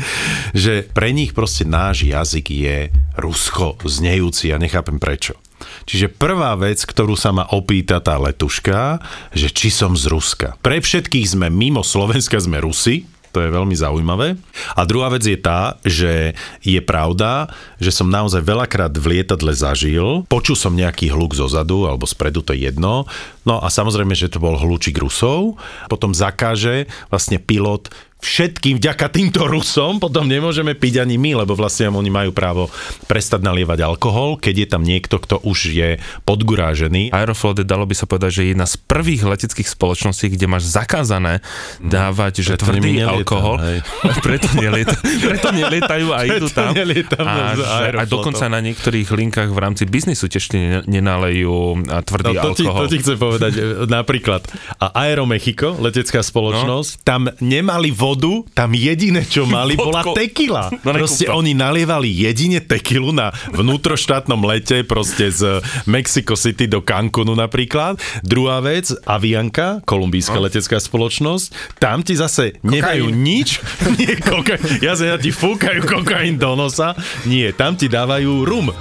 že 0.52 0.84
pre 0.92 1.16
nich 1.16 1.32
proste 1.32 1.64
náš 1.64 2.04
jazyk 2.04 2.52
je 2.52 2.78
rusko 3.16 3.80
znejúci 3.88 4.52
a 4.52 4.60
nechápem 4.60 5.00
prečo. 5.00 5.40
Čiže 5.88 6.12
prvá 6.12 6.54
vec, 6.60 6.84
ktorú 6.84 7.16
sa 7.16 7.32
ma 7.32 7.48
opýta 7.50 8.04
tá 8.04 8.20
letuška, 8.20 9.02
že 9.34 9.50
či 9.50 9.72
som 9.72 9.96
z 9.96 10.12
Ruska. 10.12 10.60
Pre 10.60 10.78
všetkých 10.78 11.34
sme 11.34 11.48
mimo 11.48 11.82
Slovenska, 11.82 12.38
sme 12.38 12.62
Rusi, 12.62 13.08
to 13.32 13.44
je 13.44 13.54
veľmi 13.54 13.76
zaujímavé. 13.76 14.40
A 14.74 14.82
druhá 14.88 15.12
vec 15.12 15.24
je 15.24 15.38
tá, 15.38 15.78
že 15.86 16.34
je 16.64 16.80
pravda, 16.82 17.52
že 17.78 17.94
som 17.94 18.08
naozaj 18.10 18.42
veľakrát 18.44 18.94
v 18.96 19.20
lietadle 19.20 19.54
zažil, 19.54 20.24
počul 20.32 20.56
som 20.58 20.74
nejaký 20.74 21.12
hluk 21.12 21.38
zo 21.38 21.46
zadu 21.50 21.86
alebo 21.86 22.08
spredu, 22.10 22.42
to 22.42 22.56
je 22.56 22.70
jedno, 22.70 23.06
no 23.44 23.56
a 23.62 23.68
samozrejme, 23.68 24.16
že 24.18 24.32
to 24.32 24.42
bol 24.42 24.58
hlučík 24.58 24.98
Rusov, 24.98 25.60
potom 25.92 26.12
zakáže 26.12 26.90
vlastne 27.12 27.38
pilot 27.38 27.92
všetkým 28.18 28.82
vďaka 28.82 29.08
týmto 29.14 29.46
Rusom 29.46 30.02
potom 30.02 30.26
nemôžeme 30.26 30.74
piť 30.74 31.06
ani 31.06 31.22
my, 31.22 31.46
lebo 31.46 31.54
vlastne 31.54 31.94
oni 31.94 32.10
majú 32.10 32.34
právo 32.34 32.74
prestať 33.06 33.46
nalievať 33.46 33.86
alkohol, 33.86 34.42
keď 34.42 34.56
je 34.66 34.68
tam 34.68 34.82
niekto, 34.82 35.22
kto 35.22 35.38
už 35.46 35.60
je 35.70 35.90
podgurážený. 36.26 37.14
Aeroflot 37.14 37.62
dalo 37.62 37.86
by 37.86 37.94
sa 37.94 38.10
povedať, 38.10 38.42
že 38.42 38.42
je 38.46 38.50
jedna 38.58 38.66
z 38.66 38.76
prvých 38.82 39.22
leteckých 39.22 39.70
spoločností, 39.70 40.34
kde 40.34 40.50
máš 40.50 40.66
zakázané 40.66 41.46
no, 41.78 41.94
dávať, 41.94 42.42
že 42.42 42.54
tvrdý 42.58 43.06
alkohol. 43.06 43.62
Hej. 43.62 43.80
preto, 44.26 44.50
nelieta, 44.58 44.98
preto 45.30 45.50
nelietajú 45.54 46.08
a 46.10 46.20
idú 46.26 46.48
tam. 46.50 46.74
A, 46.74 47.54
že, 47.54 48.02
a 48.02 48.04
dokonca 48.10 48.50
na 48.50 48.60
niektorých 48.66 49.14
linkách 49.14 49.50
v 49.54 49.60
rámci 49.62 49.86
biznisu 49.86 50.26
tiež 50.26 50.58
nenalejú 50.90 51.86
tvrdý 51.86 52.34
no, 52.34 52.42
to 52.42 52.50
alkohol. 52.54 52.86
Ti, 52.86 52.90
to 52.90 52.92
ti 52.92 52.98
chcem 53.06 53.18
povedať. 53.18 53.52
E, 53.54 53.62
napríklad 53.86 54.42
a 54.82 54.88
Aeromexico, 55.06 55.78
letecká 55.78 56.26
spoločnosť, 56.26 56.92
no. 56.98 57.04
tam 57.06 57.22
nemali 57.42 57.94
vo 57.94 58.07
vodu, 58.08 58.48
tam 58.56 58.72
jediné, 58.72 59.28
čo 59.28 59.44
mali, 59.52 59.76
bola 59.76 60.04
tekila. 60.16 60.72
No, 60.88 60.96
proste 60.96 61.28
oni 61.28 61.52
nalievali 61.52 62.08
jedine 62.08 62.64
tekilu 62.64 63.12
na 63.12 63.36
vnútroštátnom 63.52 64.40
lete 64.48 64.88
proste 64.88 65.28
z 65.28 65.60
Mexico 65.84 66.40
City 66.40 66.72
do 66.72 66.80
Cancunu 66.80 67.36
napríklad. 67.36 68.00
Druhá 68.24 68.64
vec, 68.64 68.96
Avianka, 69.04 69.84
kolumbijská 69.84 70.40
no. 70.40 70.48
letecká 70.48 70.80
spoločnosť, 70.80 71.78
tam 71.84 72.00
ti 72.00 72.16
zase 72.16 72.56
kokain. 72.56 72.72
nedajú 72.72 73.06
nič. 73.12 73.60
Nie, 74.00 74.16
kokain. 74.16 74.80
Ja 74.80 74.96
sa 74.96 75.20
ti 75.20 75.36
fúkajú 75.36 75.84
kokain 75.84 76.40
do 76.40 76.56
nosa. 76.56 76.96
Nie, 77.28 77.52
tam 77.52 77.76
ti 77.76 77.92
dávajú 77.92 78.48
rum. 78.48 78.72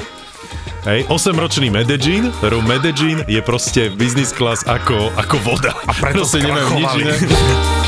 Hej, 0.87 1.03
8-ročný 1.11 1.67
Medellín, 1.75 2.31
rum 2.47 2.63
Medellín 2.63 3.27
je 3.27 3.43
proste 3.43 3.91
business 3.91 4.31
class 4.31 4.63
ako, 4.71 5.11
ako 5.19 5.37
voda. 5.43 5.75
A 5.83 5.91
preto 5.91 6.23
proste 6.23 6.47
nemajú 6.47 6.69
nič 6.79 6.93
iné. 7.03 7.15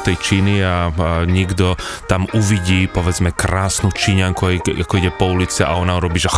do 0.00 0.08
tej 0.08 0.16
Číny 0.16 0.64
a, 0.64 0.88
a 0.88 1.28
niekto 1.28 1.76
tam 2.08 2.24
uvidí, 2.32 2.88
povedzme, 2.88 3.36
krásnu 3.36 3.92
Číňanku, 3.92 4.64
ako 4.80 4.94
ide 4.96 5.12
po 5.12 5.28
ulici 5.28 5.60
a 5.60 5.76
ona 5.76 6.00
robí, 6.00 6.16
že 6.16 6.32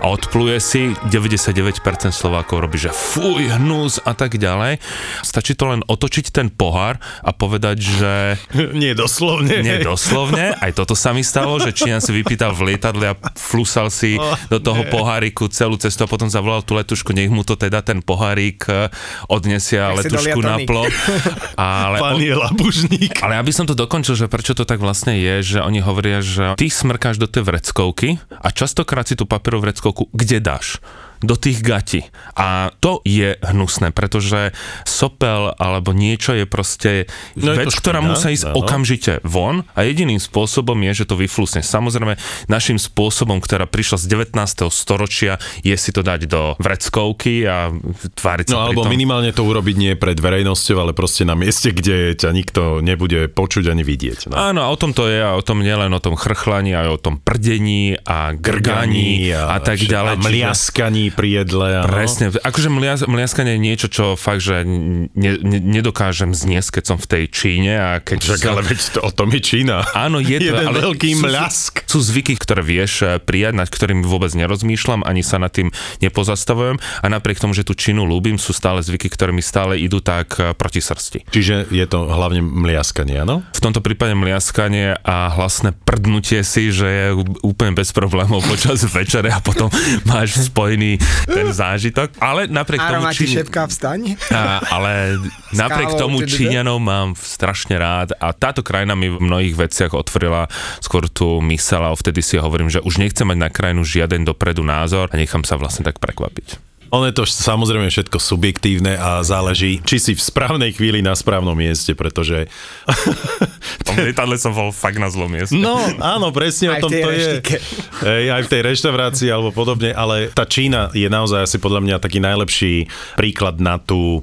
a 0.00 0.08
odpluje 0.08 0.56
si, 0.60 0.92
99% 1.08 1.80
Slovákov 2.12 2.64
robí, 2.64 2.80
že 2.80 2.92
fuj, 2.92 3.52
hnus 3.56 4.00
a 4.04 4.16
tak 4.16 4.40
ďalej. 4.40 4.80
Stačí 5.20 5.52
to 5.52 5.72
len 5.72 5.80
otočiť 5.84 6.32
ten 6.32 6.48
pohár 6.48 6.96
a 7.20 7.32
povedať, 7.32 7.76
že... 7.80 8.12
Nie 8.80 8.96
doslovne. 8.96 9.60
Nie 9.60 9.80
doslovne, 9.80 10.56
aj 10.56 10.72
toto 10.76 10.96
sa 10.96 11.12
mi 11.12 11.20
stalo, 11.20 11.56
že 11.60 11.76
Číňan 11.76 12.00
si 12.00 12.12
vypýtal 12.16 12.56
v 12.56 12.72
lietadle 12.72 13.12
a 13.12 13.14
flusal 13.36 13.92
si 13.92 14.16
oh, 14.16 14.36
do 14.48 14.60
toho 14.60 14.84
nie. 14.84 14.92
poháriku 14.92 15.48
celú 15.52 15.76
cestu 15.76 16.04
a 16.04 16.08
potom 16.08 16.32
zavolal 16.32 16.64
tú 16.64 16.76
letušku, 16.76 17.12
nech 17.12 17.28
mu 17.28 17.44
to 17.44 17.56
teda 17.56 17.84
ten 17.84 18.00
pohárik 18.00 18.64
eh, 18.68 18.88
odnesia 19.28 19.92
Nech 19.92 20.08
letušku 20.08 20.40
na 20.40 20.60
plot. 20.64 20.92
Ale 21.56 22.00
Pán 22.00 22.16
je 22.60 22.70
labužník. 22.70 23.24
Ale 23.24 23.40
aby 23.40 23.52
som 23.52 23.64
to 23.64 23.72
dokončil, 23.72 24.14
že 24.14 24.28
prečo 24.28 24.52
to 24.52 24.68
tak 24.68 24.84
vlastne 24.84 25.16
je, 25.16 25.56
že 25.56 25.58
oni 25.64 25.80
hovoria, 25.80 26.20
že 26.20 26.52
ty 26.60 26.68
smrkáš 26.68 27.16
do 27.16 27.26
tej 27.26 27.48
vreckovky 27.48 28.20
a 28.28 28.48
častokrát 28.52 29.08
si 29.08 29.16
tú 29.16 29.24
papierovú 29.24 29.64
vreckovku 29.64 30.12
kde 30.12 30.38
dáš? 30.44 30.78
Do 31.20 31.36
tých 31.36 31.60
gati. 31.60 32.08
A 32.36 32.72
to 32.80 33.04
je 33.04 33.36
hnusné, 33.40 33.92
pretože 33.92 34.56
sopel 34.88 35.52
alebo 35.60 35.92
niečo 35.92 36.32
je 36.32 36.48
proste 36.48 36.92
no 37.36 37.52
vec, 37.52 37.68
je 37.68 37.76
ktorá 37.76 38.00
musí 38.00 38.36
ísť 38.36 38.52
no. 38.52 38.64
okamžite 38.64 39.20
von 39.24 39.68
a 39.76 39.84
jediným 39.84 40.18
spôsobom 40.20 40.76
je, 40.90 41.04
že 41.04 41.08
to 41.08 41.20
vyflusne. 41.20 41.60
Samozrejme, 41.60 42.16
našim 42.48 42.80
spôsobom, 42.80 43.38
ktorá 43.44 43.68
prišla 43.68 44.00
z 44.00 44.06
19. 44.32 44.72
storočia, 44.72 45.36
je 45.60 45.76
si 45.76 45.90
to 45.92 46.00
dať 46.00 46.20
do 46.24 46.56
vreckovky 46.56 47.44
a 47.44 47.68
tváriť 48.16 48.46
sa 48.48 48.54
No 48.56 48.58
alebo 48.72 48.88
tom. 48.88 48.92
minimálne 48.92 49.30
to 49.36 49.44
urobiť 49.44 49.76
nie 49.76 49.92
pred 49.94 50.16
verejnosťou, 50.16 50.80
ale 50.80 50.92
proste 50.96 51.28
na 51.28 51.36
mieste, 51.36 51.70
kde 51.70 52.16
ťa 52.16 52.30
nikto 52.32 52.80
nebude 52.80 53.28
počuť 53.28 53.68
ani 53.68 53.84
vidieť. 53.84 54.32
No. 54.32 54.34
Áno, 54.40 54.60
a 54.64 54.68
o 54.72 54.76
tom 54.80 54.96
to 54.96 55.04
je, 55.06 55.20
a 55.20 55.36
o 55.36 55.42
tom 55.44 55.60
nielen 55.60 55.92
o 55.92 56.00
tom 56.00 56.16
chrchlaní, 56.16 56.72
aj 56.72 56.88
o 56.88 56.98
tom 56.98 57.20
prdení 57.20 58.00
a 58.08 58.32
grganí 58.32 59.30
a, 59.36 59.56
a 59.56 59.58
tak 59.60 59.82
ďalej. 59.82 60.16
A 60.16 60.22
mliaskaní 60.22 61.09
pri 61.12 61.42
jedle. 61.42 61.84
Ano. 61.84 61.90
Presne, 61.90 62.32
akože 62.32 62.68
mlias, 62.70 63.00
mliaskanie 63.04 63.56
je 63.56 63.60
niečo, 63.60 63.86
čo 63.90 64.04
fakt, 64.14 64.42
že 64.42 64.62
ne, 64.64 65.10
ne, 65.14 65.58
nedokážem 65.60 66.32
zniesť, 66.32 66.80
keď 66.80 66.84
som 66.94 66.98
v 66.98 67.06
tej 67.06 67.24
Číne. 67.30 67.72
A 67.78 67.90
keď 67.98 68.18
Však, 68.36 68.42
ale 68.46 68.62
veď 68.62 68.78
to, 68.94 68.98
o 69.02 69.10
tom 69.10 69.28
je 69.34 69.40
Čína. 69.42 69.82
Áno, 69.96 70.22
je 70.22 70.38
to, 70.38 70.52
Jeden 70.54 70.66
ale 70.70 70.78
veľký 70.78 71.18
mliask. 71.18 71.82
Sú, 71.88 71.98
sú 71.98 72.14
zvyky, 72.14 72.38
ktoré 72.38 72.62
vieš 72.62 73.02
eh, 73.02 73.18
prijať, 73.18 73.58
nad 73.58 73.66
ktorými 73.66 74.06
vôbec 74.06 74.30
nerozmýšľam, 74.36 75.02
ani 75.02 75.26
sa 75.26 75.42
nad 75.42 75.50
tým 75.50 75.74
nepozastavujem 75.98 76.78
a 76.78 77.06
napriek 77.10 77.42
tomu, 77.42 77.56
že 77.56 77.66
tú 77.66 77.74
Čínu 77.74 78.06
ľúbim, 78.06 78.38
sú 78.38 78.54
stále 78.54 78.84
zvyky, 78.84 79.10
ktoré 79.10 79.34
mi 79.34 79.42
stále 79.42 79.80
idú 79.80 79.98
tak 79.98 80.38
eh, 80.38 80.54
proti 80.54 80.78
srsti. 80.78 81.32
Čiže 81.32 81.72
je 81.72 81.86
to 81.90 82.06
hlavne 82.06 82.44
mliaskanie, 82.44 83.18
áno? 83.24 83.42
V 83.50 83.60
tomto 83.60 83.82
prípade 83.82 84.14
mliaskanie 84.14 85.00
a 85.02 85.32
hlasné 85.34 85.74
prdnutie 85.74 86.44
si, 86.46 86.70
že 86.70 86.86
je 86.86 87.06
úplne 87.40 87.74
bez 87.74 87.90
problémov 87.90 88.44
počas 88.44 88.84
večere 88.96 89.32
a 89.32 89.40
potom 89.40 89.72
máš 90.04 90.46
spojený 90.46 90.99
ten 91.26 91.48
zážitok, 91.50 92.16
ale 92.18 92.46
napriek 92.50 92.80
tomu... 92.80 93.04
Či... 93.12 93.24
šepka 93.40 93.66
vstaň. 93.70 94.16
A, 94.32 94.60
ale 94.70 95.18
napriek 95.62 95.94
tomu 95.96 96.22
Číňanov 96.24 96.78
mám 96.80 97.08
strašne 97.18 97.76
rád 97.76 98.16
a 98.18 98.32
táto 98.32 98.64
krajina 98.64 98.94
mi 98.94 99.10
v 99.10 99.20
mnohých 99.20 99.56
veciach 99.56 99.92
otvorila 99.92 100.46
skôr 100.80 101.06
tú 101.10 101.42
mysel 101.50 101.82
a 101.82 101.92
vtedy 101.94 102.22
si 102.24 102.36
hovorím, 102.40 102.70
že 102.70 102.82
už 102.82 103.02
nechcem 103.02 103.26
mať 103.26 103.38
na 103.38 103.48
krajinu 103.52 103.82
žiaden 103.84 104.24
dopredu 104.24 104.64
názor 104.64 105.10
a 105.10 105.18
nechám 105.18 105.42
sa 105.42 105.58
vlastne 105.58 105.84
tak 105.86 105.98
prekvapiť. 105.98 106.69
Ono 106.90 107.06
je 107.06 107.14
to 107.14 107.22
samozrejme 107.22 107.86
všetko 107.86 108.18
subjektívne 108.18 108.98
a 108.98 109.22
záleží, 109.22 109.78
či 109.86 110.02
si 110.02 110.12
v 110.14 110.22
správnej 110.22 110.74
chvíli 110.74 111.00
na 111.06 111.14
správnom 111.14 111.54
mieste, 111.54 111.94
pretože... 111.94 112.50
V 113.80 113.82
tom 113.86 113.96
lietadle 114.02 114.36
som 114.36 114.52
bol 114.52 114.74
fakt 114.74 114.98
na 115.00 115.08
zlom 115.08 115.30
mieste. 115.30 115.56
No, 115.56 115.78
áno, 116.02 116.30
presne 116.34 116.74
Aj 116.74 116.78
o 116.78 116.84
tom 116.84 116.92
to 116.92 116.98
je. 116.98 117.06
reštike. 117.10 117.56
Ej, 118.04 118.24
aj 118.30 118.42
v 118.46 118.50
tej 118.52 118.60
reštaurácii 118.74 119.28
alebo 119.32 119.50
podobne, 119.54 119.90
ale 119.94 120.28
tá 120.30 120.44
Čína 120.44 120.90
je 120.92 121.08
naozaj 121.08 121.46
asi 121.48 121.56
podľa 121.58 121.80
mňa 121.86 121.96
taký 122.02 122.18
najlepší 122.20 122.86
príklad 123.16 123.58
na 123.62 123.80
tú 123.80 124.20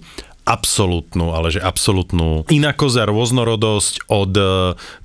absolútnu, 0.48 1.36
ale 1.36 1.51
že 1.51 1.60
absolútnu 1.60 2.48
inakosť 2.48 3.04
a 3.04 3.10
rôznorodosť 3.12 4.08
od 4.08 4.34
e, 4.34 4.46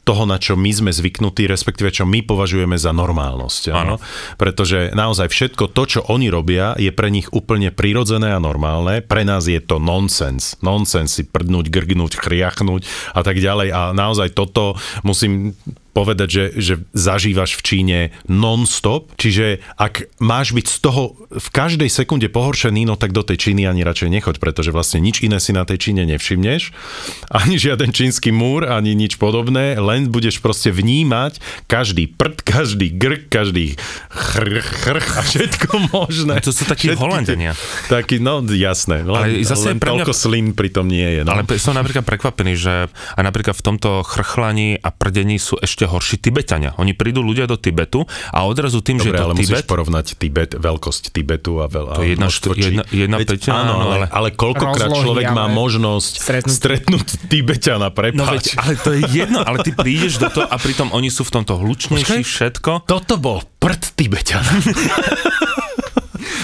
toho, 0.07 0.23
na 0.27 0.39
čo 0.39 0.55
my 0.55 0.71
sme 0.71 0.91
zvyknutí, 0.95 1.51
respektíve 1.51 1.91
čo 1.91 2.07
my 2.07 2.23
považujeme 2.23 2.79
za 2.79 2.95
normálnosť. 2.95 3.75
Áno? 3.75 3.99
Pretože 4.39 4.95
naozaj 4.95 5.27
všetko 5.27 5.75
to, 5.75 5.83
čo 5.99 6.01
oni 6.07 6.31
robia, 6.31 6.79
je 6.79 6.95
pre 6.95 7.11
nich 7.11 7.27
úplne 7.35 7.75
prirodzené 7.75 8.31
a 8.35 8.43
normálne. 8.43 9.03
Pre 9.03 9.23
nás 9.27 9.51
je 9.51 9.59
to 9.59 9.83
nonsens. 9.83 10.59
Nonsens 10.63 11.11
si 11.11 11.23
prdnúť, 11.27 11.71
grgnúť, 11.71 12.19
chriachnúť 12.19 12.87
a 13.15 13.21
tak 13.27 13.43
ďalej. 13.43 13.69
A 13.75 13.81
naozaj 13.91 14.35
toto 14.35 14.79
musím 15.03 15.59
povedať, 15.93 16.29
že, 16.29 16.45
že 16.57 16.75
zažívaš 16.93 17.55
v 17.55 17.63
Číne 17.63 17.99
non-stop, 18.27 19.13
čiže 19.17 19.61
ak 19.77 20.09
máš 20.19 20.53
byť 20.53 20.67
z 20.67 20.79
toho 20.81 21.03
v 21.29 21.49
každej 21.49 21.89
sekunde 21.89 22.27
pohoršený, 22.27 22.85
no 22.85 22.97
tak 22.97 23.13
do 23.13 23.21
tej 23.21 23.37
Číny 23.39 23.65
ani 23.65 23.85
radšej 23.85 24.09
nechoď, 24.09 24.37
pretože 24.37 24.73
vlastne 24.73 24.99
nič 24.99 25.21
iné 25.21 25.37
si 25.37 25.53
na 25.53 25.63
tej 25.63 25.79
Číne 25.79 26.09
nevšimneš, 26.09 26.73
ani 27.45 27.57
žiaden 27.57 27.93
čínsky 27.93 28.33
múr, 28.33 28.65
ani 28.65 28.97
nič 28.97 29.21
podobné, 29.21 29.77
len 29.77 30.09
budeš 30.09 30.41
proste 30.41 30.73
vnímať 30.73 31.39
každý 31.69 32.09
prd, 32.09 32.41
každý 32.41 32.89
grk, 32.89 33.23
každý 33.29 33.77
chr, 34.09 34.61
chrch 34.61 35.09
a 35.13 35.23
všetko 35.23 35.71
možné. 35.95 36.41
No 36.41 36.45
to 36.45 36.53
sú 36.53 36.65
takí 36.65 36.89
Všetky 36.89 37.03
Holanďania. 37.05 37.53
tie- 37.53 37.93
Taký, 37.93 38.17
no 38.17 38.41
jasné, 38.49 39.05
len, 39.05 39.37
Ale 39.37 39.45
zase 39.45 39.69
len 39.73 39.79
pre 39.79 39.93
mňa- 39.93 40.09
toľko 40.09 40.13
slín 40.17 40.47
pri 40.57 40.73
tom 40.73 40.89
nie 40.89 41.21
je. 41.21 41.21
No. 41.23 41.37
Ale 41.37 41.45
som 41.61 41.77
napríklad 41.77 42.03
prekvapený, 42.03 42.53
že 42.57 42.89
aj 42.89 43.23
napríklad 43.23 43.53
v 43.53 43.65
tomto 43.65 44.01
chrchlaní 44.03 44.81
a 44.81 44.89
prdení 44.89 45.37
sú 45.37 45.61
ešte 45.61 45.82
horší 45.85 46.19
Tibetania. 46.19 46.75
Oni 46.77 46.93
prídu 46.93 47.21
ľudia 47.21 47.45
do 47.45 47.55
Tibetu 47.55 48.03
a 48.29 48.43
odrazu 48.43 48.79
tým, 48.79 48.99
že 48.99 49.09
Dobre, 49.09 49.11
je 49.11 49.19
to 49.19 49.25
ale 49.25 49.35
Tibet, 49.35 49.49
musíš 49.53 49.62
porovnať 49.65 50.07
Tibet, 50.15 50.51
veľkosť 50.55 51.03
Tibetu 51.09 51.53
a 51.59 51.67
veľa. 51.67 51.93
To 51.93 52.03
je 52.03 52.11
jedna 52.11 52.29
štr- 52.29 52.55
jedna- 52.55 52.87
jedna 52.89 53.17
päťina, 53.19 53.55
áno, 53.55 53.73
áno, 53.73 53.85
ale, 53.85 53.97
ale- 53.97 54.09
ale 54.09 54.29
koľkokrát 54.33 54.89
Rozlohy, 54.89 55.03
človek 55.03 55.27
má 55.31 55.47
možnosť 55.47 56.12
stretnúť- 56.19 56.55
stretnúť, 56.55 57.07
Tibetana, 57.27 57.87
No 57.87 57.93
prepáč. 57.93 58.29
veď, 58.29 58.45
ale 58.57 58.73
to 58.77 58.91
je 58.91 59.01
jedno, 59.09 59.41
ale 59.41 59.61
ty 59.61 59.71
prídeš 59.73 60.17
do 60.17 60.29
toho 60.29 60.45
a 60.45 60.57
pritom 60.57 60.91
oni 60.91 61.09
sú 61.09 61.23
v 61.23 61.33
tomto 61.35 61.55
hlučnejší 61.55 62.03
Počkaj. 62.19 62.23
všetko. 62.25 62.71
Toto 62.85 63.15
bol 63.17 63.41
prd 63.57 63.83
Tibetana. 63.93 64.51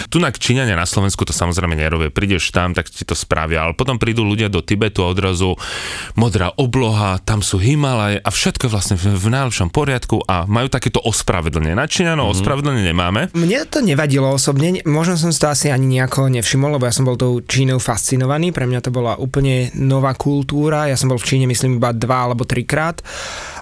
Tunak 0.08 0.40
Číňania 0.40 0.72
na 0.72 0.88
Slovensku 0.88 1.22
to 1.28 1.36
samozrejme 1.36 1.76
nerobia. 1.76 2.08
Prídeš 2.08 2.48
tam, 2.48 2.72
tak 2.72 2.88
ti 2.88 3.04
to 3.04 3.12
spravia, 3.12 3.68
ale 3.68 3.76
potom 3.76 4.00
prídu 4.00 4.24
ľudia 4.24 4.48
do 4.48 4.64
Tibetu 4.64 5.04
a 5.04 5.12
odrazu 5.12 5.54
modrá 6.16 6.48
obloha, 6.56 7.20
tam 7.20 7.44
sú 7.44 7.60
Himalaje 7.60 8.24
a 8.24 8.28
všetko 8.32 8.66
je 8.66 8.72
vlastne 8.72 8.96
v, 8.96 9.12
v 9.12 9.26
najlepšom 9.28 9.68
poriadku 9.68 10.24
a 10.24 10.48
majú 10.48 10.72
takéto 10.72 10.98
ospravedlenie. 11.04 11.76
Na 11.76 11.84
Číňanov 11.84 12.32
mm-hmm. 12.32 12.40
ospravedlenie 12.40 12.82
nemáme. 12.88 13.20
Mne 13.36 13.68
to 13.68 13.84
nevadilo 13.84 14.32
osobne, 14.32 14.80
možno 14.88 15.20
som 15.20 15.28
si 15.28 15.38
to 15.38 15.52
asi 15.52 15.68
ani 15.68 16.00
nejako 16.00 16.32
nevšimol, 16.32 16.80
lebo 16.80 16.88
ja 16.88 16.94
som 16.96 17.04
bol 17.04 17.20
tou 17.20 17.44
Čínou 17.44 17.76
fascinovaný, 17.76 18.50
pre 18.56 18.64
mňa 18.64 18.80
to 18.80 18.90
bola 18.90 19.20
úplne 19.20 19.68
nová 19.76 20.16
kultúra, 20.16 20.88
ja 20.88 20.96
som 20.96 21.12
bol 21.12 21.20
v 21.20 21.28
Číne 21.28 21.44
myslím 21.44 21.76
iba 21.76 21.92
dva 21.92 22.32
alebo 22.32 22.48
trikrát 22.48 23.04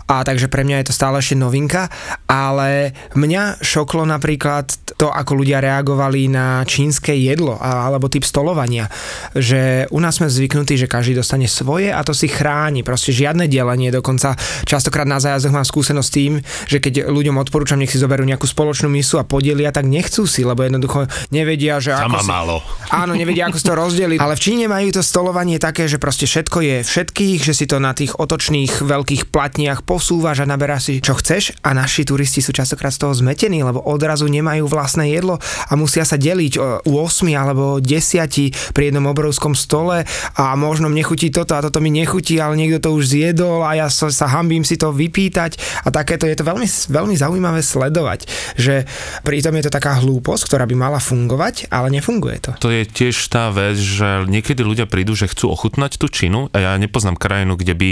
a 0.07 0.23
takže 0.23 0.47
pre 0.47 0.63
mňa 0.63 0.83
je 0.83 0.87
to 0.91 0.95
stále 0.95 1.19
ešte 1.19 1.35
novinka, 1.35 1.91
ale 2.31 2.95
mňa 3.19 3.59
šoklo 3.59 4.07
napríklad 4.07 4.71
to, 4.95 5.11
ako 5.11 5.43
ľudia 5.43 5.59
reagovali 5.59 6.31
na 6.31 6.63
čínske 6.63 7.13
jedlo 7.13 7.59
alebo 7.59 8.07
typ 8.07 8.23
stolovania, 8.23 8.87
že 9.35 9.91
u 9.91 9.99
nás 9.99 10.23
sme 10.23 10.31
zvyknutí, 10.31 10.79
že 10.79 10.87
každý 10.87 11.19
dostane 11.19 11.51
svoje 11.51 11.91
a 11.91 12.01
to 12.07 12.15
si 12.15 12.31
chráni, 12.31 12.87
proste 12.87 13.11
žiadne 13.11 13.51
delenie, 13.51 13.91
dokonca 13.91 14.39
častokrát 14.65 15.05
na 15.05 15.19
zájazdoch 15.19 15.55
mám 15.55 15.67
skúsenosť 15.67 16.07
s 16.07 16.15
tým, 16.15 16.33
že 16.71 16.79
keď 16.79 17.11
ľuďom 17.11 17.37
odporúčam, 17.43 17.77
nech 17.77 17.91
si 17.91 17.99
zoberú 17.99 18.23
nejakú 18.23 18.47
spoločnú 18.47 18.87
misu 18.87 19.19
a 19.19 19.27
podelia, 19.27 19.75
tak 19.75 19.91
nechcú 19.91 20.25
si, 20.25 20.47
lebo 20.47 20.63
jednoducho 20.63 21.11
nevedia, 21.35 21.83
že 21.83 21.93
Sama 21.93 22.23
ako 22.23 22.25
si, 22.25 22.31
málo. 22.31 22.57
Áno, 22.95 23.13
nevedia, 23.19 23.51
ako 23.51 23.59
si 23.59 23.67
to 23.67 23.75
rozdeliť. 23.75 24.19
Ale 24.23 24.39
v 24.39 24.43
Číne 24.43 24.65
majú 24.71 24.89
to 24.95 25.03
stolovanie 25.03 25.59
také, 25.59 25.91
že 25.91 25.99
proste 25.99 26.31
všetko 26.31 26.59
je 26.63 26.77
všetkých, 26.87 27.39
že 27.43 27.53
si 27.53 27.67
to 27.67 27.83
na 27.83 27.93
tých 27.93 28.15
otočných 28.17 28.87
veľkých 28.87 29.29
platniach 29.35 29.83
posúvaš 29.97 30.45
a 30.45 30.47
naberáš 30.47 30.93
si, 30.93 31.01
čo 31.01 31.17
chceš. 31.17 31.57
A 31.65 31.73
naši 31.73 32.05
turisti 32.05 32.45
sú 32.45 32.53
častokrát 32.53 32.93
z 32.93 33.01
toho 33.01 33.17
zmetení, 33.17 33.65
lebo 33.65 33.81
odrazu 33.81 34.29
nemajú 34.29 34.69
vlastné 34.69 35.09
jedlo 35.09 35.41
a 35.41 35.73
musia 35.73 36.05
sa 36.05 36.21
deliť 36.21 36.85
u 36.85 36.93
8 37.01 37.33
alebo 37.33 37.81
10 37.81 38.77
pri 38.77 38.93
jednom 38.93 39.09
obrovskom 39.09 39.57
stole 39.57 40.05
a 40.37 40.45
možno 40.53 40.93
mne 40.93 41.01
chutí 41.01 41.33
toto 41.33 41.57
a 41.57 41.65
toto 41.65 41.81
mi 41.81 41.89
nechutí, 41.89 42.37
ale 42.37 42.61
niekto 42.61 42.85
to 42.85 42.91
už 42.93 43.17
zjedol 43.17 43.65
a 43.65 43.73
ja 43.73 43.89
sa, 43.89 44.13
hambím 44.29 44.69
si 44.69 44.77
to 44.77 44.93
vypýtať 44.93 45.57
a 45.87 45.89
takéto 45.89 46.29
je 46.29 46.37
to 46.37 46.45
veľmi, 46.45 46.69
veľmi 46.69 47.17
zaujímavé 47.17 47.65
sledovať, 47.65 48.29
že 48.61 48.85
pritom 49.25 49.57
je 49.57 49.65
to 49.65 49.73
taká 49.73 49.97
hlúposť, 50.05 50.45
ktorá 50.45 50.69
by 50.69 50.77
mala 50.77 51.01
fungovať, 51.01 51.73
ale 51.73 51.89
nefunguje 51.89 52.37
to. 52.45 52.51
To 52.61 52.69
je 52.69 52.85
tiež 52.85 53.17
tá 53.33 53.49
vec, 53.49 53.81
že 53.81 54.29
niekedy 54.29 54.61
ľudia 54.61 54.85
prídu, 54.85 55.17
že 55.17 55.31
chcú 55.31 55.49
ochutnať 55.49 55.97
tú 55.97 56.13
Čínu 56.13 56.53
a 56.53 56.57
ja 56.61 56.71
nepoznám 56.77 57.17
krajinu, 57.17 57.57
kde 57.57 57.73
by 57.73 57.91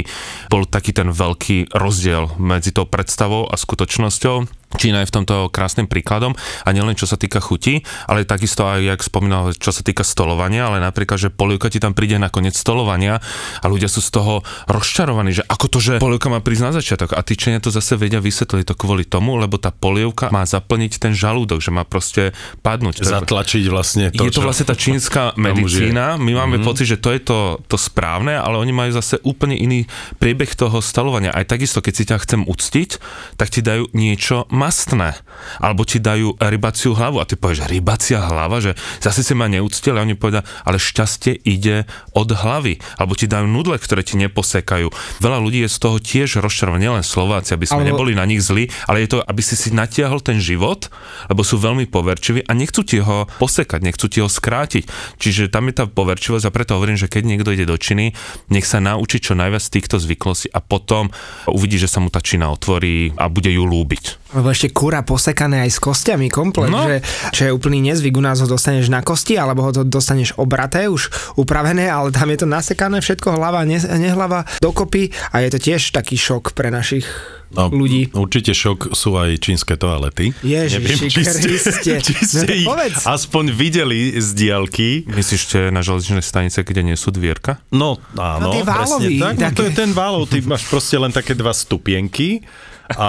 bol 0.51 0.69
taký 0.69 0.93
ten 0.93 1.09
veľký 1.15 1.71
rozdiel 1.95 2.27
medzi 2.43 2.75
tou 2.75 2.91
predstavou 2.91 3.47
a 3.47 3.55
skutočnosťou. 3.55 4.64
Čína 4.75 5.03
je 5.05 5.11
v 5.11 5.15
tomto 5.23 5.37
krásnym 5.51 5.87
príkladom 5.87 6.35
a 6.67 6.69
nielen 6.75 6.99
čo 6.99 7.07
sa 7.07 7.15
týka 7.15 7.39
chuti, 7.39 7.87
ale 8.11 8.27
takisto 8.27 8.67
aj, 8.67 8.81
jak 8.83 9.01
spomínal, 9.01 9.55
čo 9.55 9.71
sa 9.71 9.83
týka 9.87 10.03
stolovania, 10.03 10.69
ale 10.71 10.83
napríklad, 10.83 11.19
že 11.19 11.29
polievka 11.31 11.71
ti 11.71 11.79
tam 11.79 11.95
príde 11.95 12.19
na 12.19 12.29
koniec 12.29 12.59
stolovania 12.59 13.23
a 13.63 13.67
ľudia 13.67 13.87
sú 13.87 14.03
z 14.03 14.11
toho 14.11 14.35
rozčarovaní, 14.67 15.41
že 15.41 15.45
ako 15.47 15.67
to, 15.71 15.79
že 15.81 15.93
polievka 16.03 16.29
má 16.31 16.43
prísť 16.43 16.63
na 16.65 16.73
začiatok 16.75 17.15
a 17.15 17.21
tí 17.23 17.39
Číňania 17.39 17.63
to 17.63 17.71
zase 17.73 17.95
vedia 17.99 18.19
vysvetliť 18.19 18.67
to 18.67 18.75
kvôli 18.75 19.07
tomu, 19.07 19.39
lebo 19.39 19.57
tá 19.57 19.71
polievka 19.71 20.29
má 20.35 20.43
zaplniť 20.45 20.99
ten 20.99 21.13
žalúdok, 21.15 21.63
že 21.63 21.71
má 21.71 21.87
proste 21.87 22.35
padnúť. 22.61 23.05
Zatlačiť 23.05 23.65
vlastne 23.71 24.11
to, 24.11 24.27
je 24.27 24.35
to 24.35 24.43
vlastne 24.43 24.67
tá 24.69 24.77
čínska 24.77 25.33
medicína. 25.41 26.19
My 26.19 26.33
máme 26.45 26.59
mm-hmm. 26.59 26.67
pocit, 26.67 26.87
že 26.91 26.99
to 27.01 27.15
je 27.15 27.21
to, 27.23 27.39
to 27.71 27.77
správne, 27.79 28.35
ale 28.35 28.59
oni 28.59 28.73
majú 28.75 28.91
zase 28.95 29.21
úplne 29.23 29.55
iný 29.57 29.87
priebeh 30.19 30.53
toho 30.55 30.83
stalovania. 30.83 31.35
Aj 31.35 31.47
takisto, 31.47 31.81
keď 31.81 31.93
si 31.95 32.05
ťa 32.09 32.17
chcem 32.25 32.41
uctiť, 32.45 32.91
tak 33.37 33.49
ti 33.51 33.61
dajú 33.61 33.91
niečo 33.95 34.47
mastné. 34.65 35.21
Alebo 35.61 35.85
ti 35.85 36.01
dajú 36.01 36.41
rybaciu 36.41 36.97
hlavu 36.97 37.21
a 37.21 37.29
ty 37.29 37.37
povieš, 37.37 37.69
rybacia 37.69 38.17
hlava, 38.17 38.65
že 38.65 38.73
zase 39.05 39.21
si 39.21 39.37
ma 39.37 39.45
neúctili 39.45 40.01
a 40.01 40.05
oni 40.05 40.17
povedia, 40.17 40.41
ale 40.65 40.81
šťastie 40.81 41.37
ide 41.45 41.85
od 42.17 42.33
hlavy. 42.33 42.81
Alebo 42.97 43.13
ti 43.13 43.29
dajú 43.29 43.45
nudle, 43.45 43.77
ktoré 43.77 44.01
ti 44.01 44.17
neposekajú. 44.17 44.89
Veľa 45.21 45.39
ľudí 45.45 45.61
je 45.67 45.69
z 45.69 45.79
toho 45.79 45.97
tiež 46.01 46.41
rozčarovaní, 46.41 46.89
nielen 46.89 47.05
Slováci, 47.05 47.53
aby 47.53 47.69
sme 47.69 47.85
Alebo- 47.85 47.97
neboli 47.97 48.13
na 48.17 48.25
nich 48.25 48.41
zlí, 48.41 48.73
ale 48.89 49.05
je 49.05 49.17
to, 49.17 49.19
aby 49.21 49.41
si 49.45 49.57
si 49.57 49.69
natiahol 49.73 50.25
ten 50.25 50.41
život, 50.41 50.89
lebo 51.29 51.45
sú 51.45 51.61
veľmi 51.61 51.89
poverčiví 51.89 52.49
a 52.49 52.53
nechcú 52.57 52.81
ti 52.87 53.01
ho 53.05 53.29
posekať, 53.37 53.81
nechcú 53.85 54.07
ti 54.09 54.25
ho 54.25 54.29
skrátiť. 54.29 54.89
Čiže 55.21 55.53
tam 55.53 55.69
je 55.69 55.75
tá 55.77 55.85
poverčivosť 55.85 56.45
a 56.49 56.55
preto 56.55 56.77
hovorím, 56.79 56.97
že 56.97 57.11
keď 57.11 57.23
niekto 57.25 57.53
ide 57.53 57.69
do 57.69 57.77
Číny, 57.77 58.17
nech 58.49 58.65
sa 58.65 58.81
naučí 58.81 59.21
čo 59.21 59.37
najviac 59.37 59.65
týchto 59.69 60.01
zvyklostí 60.01 60.49
a 60.53 60.61
potom 60.65 61.11
uvidí, 61.51 61.77
že 61.77 61.91
sa 61.91 62.01
mu 62.01 62.09
tá 62.09 62.21
Čína 62.23 62.49
otvorí 62.53 63.13
a 63.19 63.29
bude 63.29 63.51
ju 63.51 63.65
lúbiť. 63.65 64.25
Lebo 64.35 64.51
ešte 64.55 64.71
kura 64.71 65.03
posekané 65.03 65.61
aj 65.61 65.71
s 65.71 65.79
kostiami 65.79 66.27
komplet, 66.29 66.71
No. 66.71 66.87
že, 66.87 67.03
čo 67.31 67.43
je 67.45 67.53
úplný 67.53 67.83
nezvyk, 67.85 68.15
u 68.15 68.23
nás 68.23 68.39
ho 68.39 68.47
dostaneš 68.47 68.87
na 68.87 69.01
kosti, 69.01 69.35
alebo 69.35 69.61
ho 69.61 69.71
to 69.71 69.83
dostaneš 69.83 70.33
obraté, 70.37 70.87
už 70.87 71.09
upravené, 71.35 71.85
ale 71.87 72.09
tam 72.09 72.27
je 72.27 72.39
to 72.39 72.47
nasekané 72.47 72.99
všetko, 72.99 73.35
hlava, 73.35 73.63
ne, 73.63 73.77
nehlava, 73.77 74.47
dokopy 74.59 75.11
a 75.29 75.41
je 75.41 75.51
to 75.51 75.59
tiež 75.61 75.91
taký 75.91 76.15
šok 76.15 76.53
pre 76.53 76.71
našich 76.71 77.05
No, 77.51 77.71
ľudí. 77.71 78.11
Určite 78.11 78.51
šok 78.51 78.91
sú 78.91 79.15
aj 79.15 79.39
čínske 79.39 79.75
toalety. 79.75 80.35
Ježiši 80.37 80.75
Neviem, 80.75 80.99
či 81.07 81.23
ste, 81.23 81.39
Kriste. 81.41 81.93
či 82.03 82.13
ste 82.19 82.43
No, 82.43 82.51
ich 82.53 82.67
povedz. 82.67 82.99
aspoň 83.07 83.45
videli 83.49 84.01
z 84.13 84.29
diaľky. 84.35 85.07
Myslíš, 85.07 85.41
že 85.45 85.61
na 85.69 85.79
železničnej 85.79 86.19
stanice, 86.21 86.59
kde 86.61 86.83
nie 86.83 86.97
sú 86.97 87.09
dvierka? 87.09 87.63
No, 87.71 88.03
áno, 88.13 88.51
No, 88.51 88.51
tie 88.51 88.67
presne 88.67 89.07
tak. 89.15 89.35
No, 89.39 89.49
to 89.53 89.63
je 89.63 89.73
ten 89.73 89.91
válov, 89.93 90.27
ty 90.27 90.43
máš 90.43 90.67
proste 90.67 90.99
len 90.99 91.09
také 91.09 91.31
dva 91.33 91.55
stupienky 91.55 92.43
a 92.93 93.09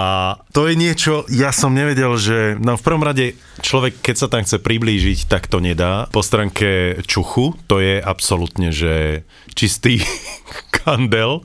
to 0.56 0.72
je 0.72 0.80
niečo, 0.80 1.28
ja 1.28 1.52
som 1.52 1.76
nevedel, 1.76 2.16
že 2.16 2.56
no 2.64 2.80
v 2.80 2.86
prvom 2.86 3.04
rade 3.04 3.36
človek, 3.60 4.00
keď 4.00 4.16
sa 4.16 4.28
tam 4.32 4.42
chce 4.48 4.64
priblížiť, 4.64 5.28
tak 5.28 5.52
to 5.52 5.60
nedá. 5.60 6.08
Po 6.16 6.24
stránke 6.24 7.04
čuchu, 7.04 7.60
to 7.68 7.84
je 7.84 8.00
absolútne, 8.00 8.72
že 8.72 9.28
čistý 9.56 10.04
kandel. 10.86 11.42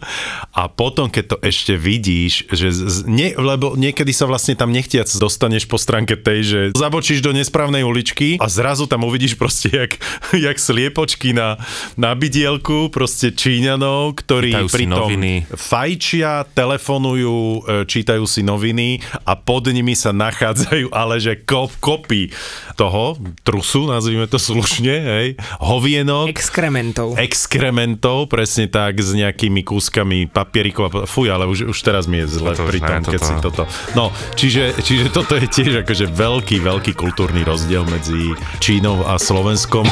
A 0.53 0.69
potom, 0.69 1.09
keď 1.09 1.25
to 1.25 1.37
ešte 1.41 1.79
vidíš, 1.79 2.51
že 2.53 2.69
z, 2.75 3.09
nie, 3.09 3.33
lebo 3.33 3.79
niekedy 3.79 4.13
sa 4.13 4.29
vlastne 4.29 4.53
tam 4.53 4.75
nechtiac 4.75 5.09
dostaneš 5.17 5.65
po 5.65 5.81
stránke 5.81 6.19
tej, 6.19 6.41
že 6.45 6.61
zabočíš 6.77 7.25
do 7.25 7.33
nesprávnej 7.33 7.87
uličky 7.87 8.37
a 8.37 8.51
zrazu 8.51 8.85
tam 8.85 9.09
uvidíš 9.09 9.39
proste 9.41 9.73
jak, 9.73 9.93
jak 10.47 10.57
sliepočky 10.61 11.33
na, 11.33 11.57
na 11.97 12.13
bidielku, 12.13 12.93
proste 12.93 13.33
Číňanov, 13.33 14.19
ktorí 14.21 14.53
Čítajú 14.53 14.69
pritom 14.69 15.09
fajčia, 15.55 16.45
telefonujú, 16.53 17.39
e, 17.65 17.89
čítajú 17.89 18.27
si 18.27 18.43
noviny 18.45 19.01
a 19.25 19.39
pod 19.39 19.71
nimi 19.71 19.95
sa 19.95 20.11
nachádzajú 20.11 20.93
ale 21.01 21.23
že 21.23 21.39
kop, 21.47 21.73
kopy 21.81 22.29
toho 22.75 23.17
trusu, 23.47 23.87
nazvime 23.87 24.27
to 24.27 24.37
slušne, 24.41 24.95
hej, 24.95 25.29
hovienok, 25.61 26.33
Exkrementov. 26.33 27.17
exkrementov, 27.21 28.00
presne 28.25 28.65
tak, 28.67 28.97
s 28.99 29.13
nejakými 29.13 29.61
kúskami 29.61 30.25
papierikov. 30.25 30.89
a 30.89 31.05
Fuj, 31.05 31.29
ale 31.29 31.45
už, 31.45 31.69
už 31.69 31.79
teraz 31.85 32.09
mi 32.09 32.25
je 32.25 32.41
zle 32.41 32.57
To 32.57 32.65
pri 32.65 32.81
tom, 32.81 33.05
ne, 33.05 33.13
keď 33.13 33.21
toto- 33.21 33.29
si 33.29 33.35
toto... 33.39 33.63
No, 33.93 34.09
čiže, 34.35 34.73
čiže 34.81 35.13
toto 35.13 35.37
je 35.37 35.45
tiež 35.45 35.85
akože 35.85 36.09
veľký, 36.09 36.57
veľký 36.65 36.93
kultúrny 36.97 37.45
rozdiel 37.45 37.85
medzi 37.85 38.33
Čínou 38.59 39.05
a 39.05 39.21
Slovenskom. 39.21 39.85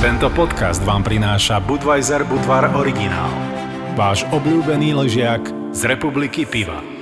Tento 0.00 0.32
podcast 0.32 0.80
vám 0.86 1.04
prináša 1.04 1.60
Budweiser 1.60 2.24
Budvar 2.24 2.72
Originál. 2.72 3.32
Váš 3.98 4.24
obľúbený 4.32 4.96
ležiak 4.96 5.44
z 5.76 5.80
republiky 5.92 6.48
piva. 6.48 6.95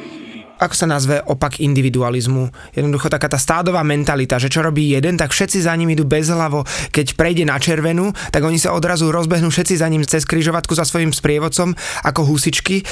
Ako 0.65 0.75
sa 0.75 0.87
nazve 0.89 1.21
opak 1.21 1.61
individualizmu. 1.61 2.49
Jednoducho 2.73 3.13
taká 3.13 3.29
tá 3.29 3.37
stádová 3.37 3.85
mentalita, 3.85 4.41
že 4.41 4.49
čo 4.49 4.65
robí 4.65 4.97
jeden, 4.97 5.21
tak 5.21 5.31
všetci 5.31 5.65
za 5.65 5.77
ním 5.77 5.93
idú 5.93 6.09
bezhlavo. 6.09 6.65
Keď 6.93 7.15
prejde 7.17 7.45
na 7.45 7.61
červenú, 7.61 8.13
tak 8.33 8.45
oni 8.45 8.57
sa 8.57 8.73
odrazu 8.73 9.13
rozbehnú 9.13 9.53
všetci 9.53 9.81
za 9.81 9.89
ním 9.89 10.05
cez 10.05 10.25
kryžovatku 10.25 10.73
za 10.73 10.89
svojim 10.89 11.13
sprievodcom 11.13 11.77
ako 12.05 12.21
husičky. 12.25 12.85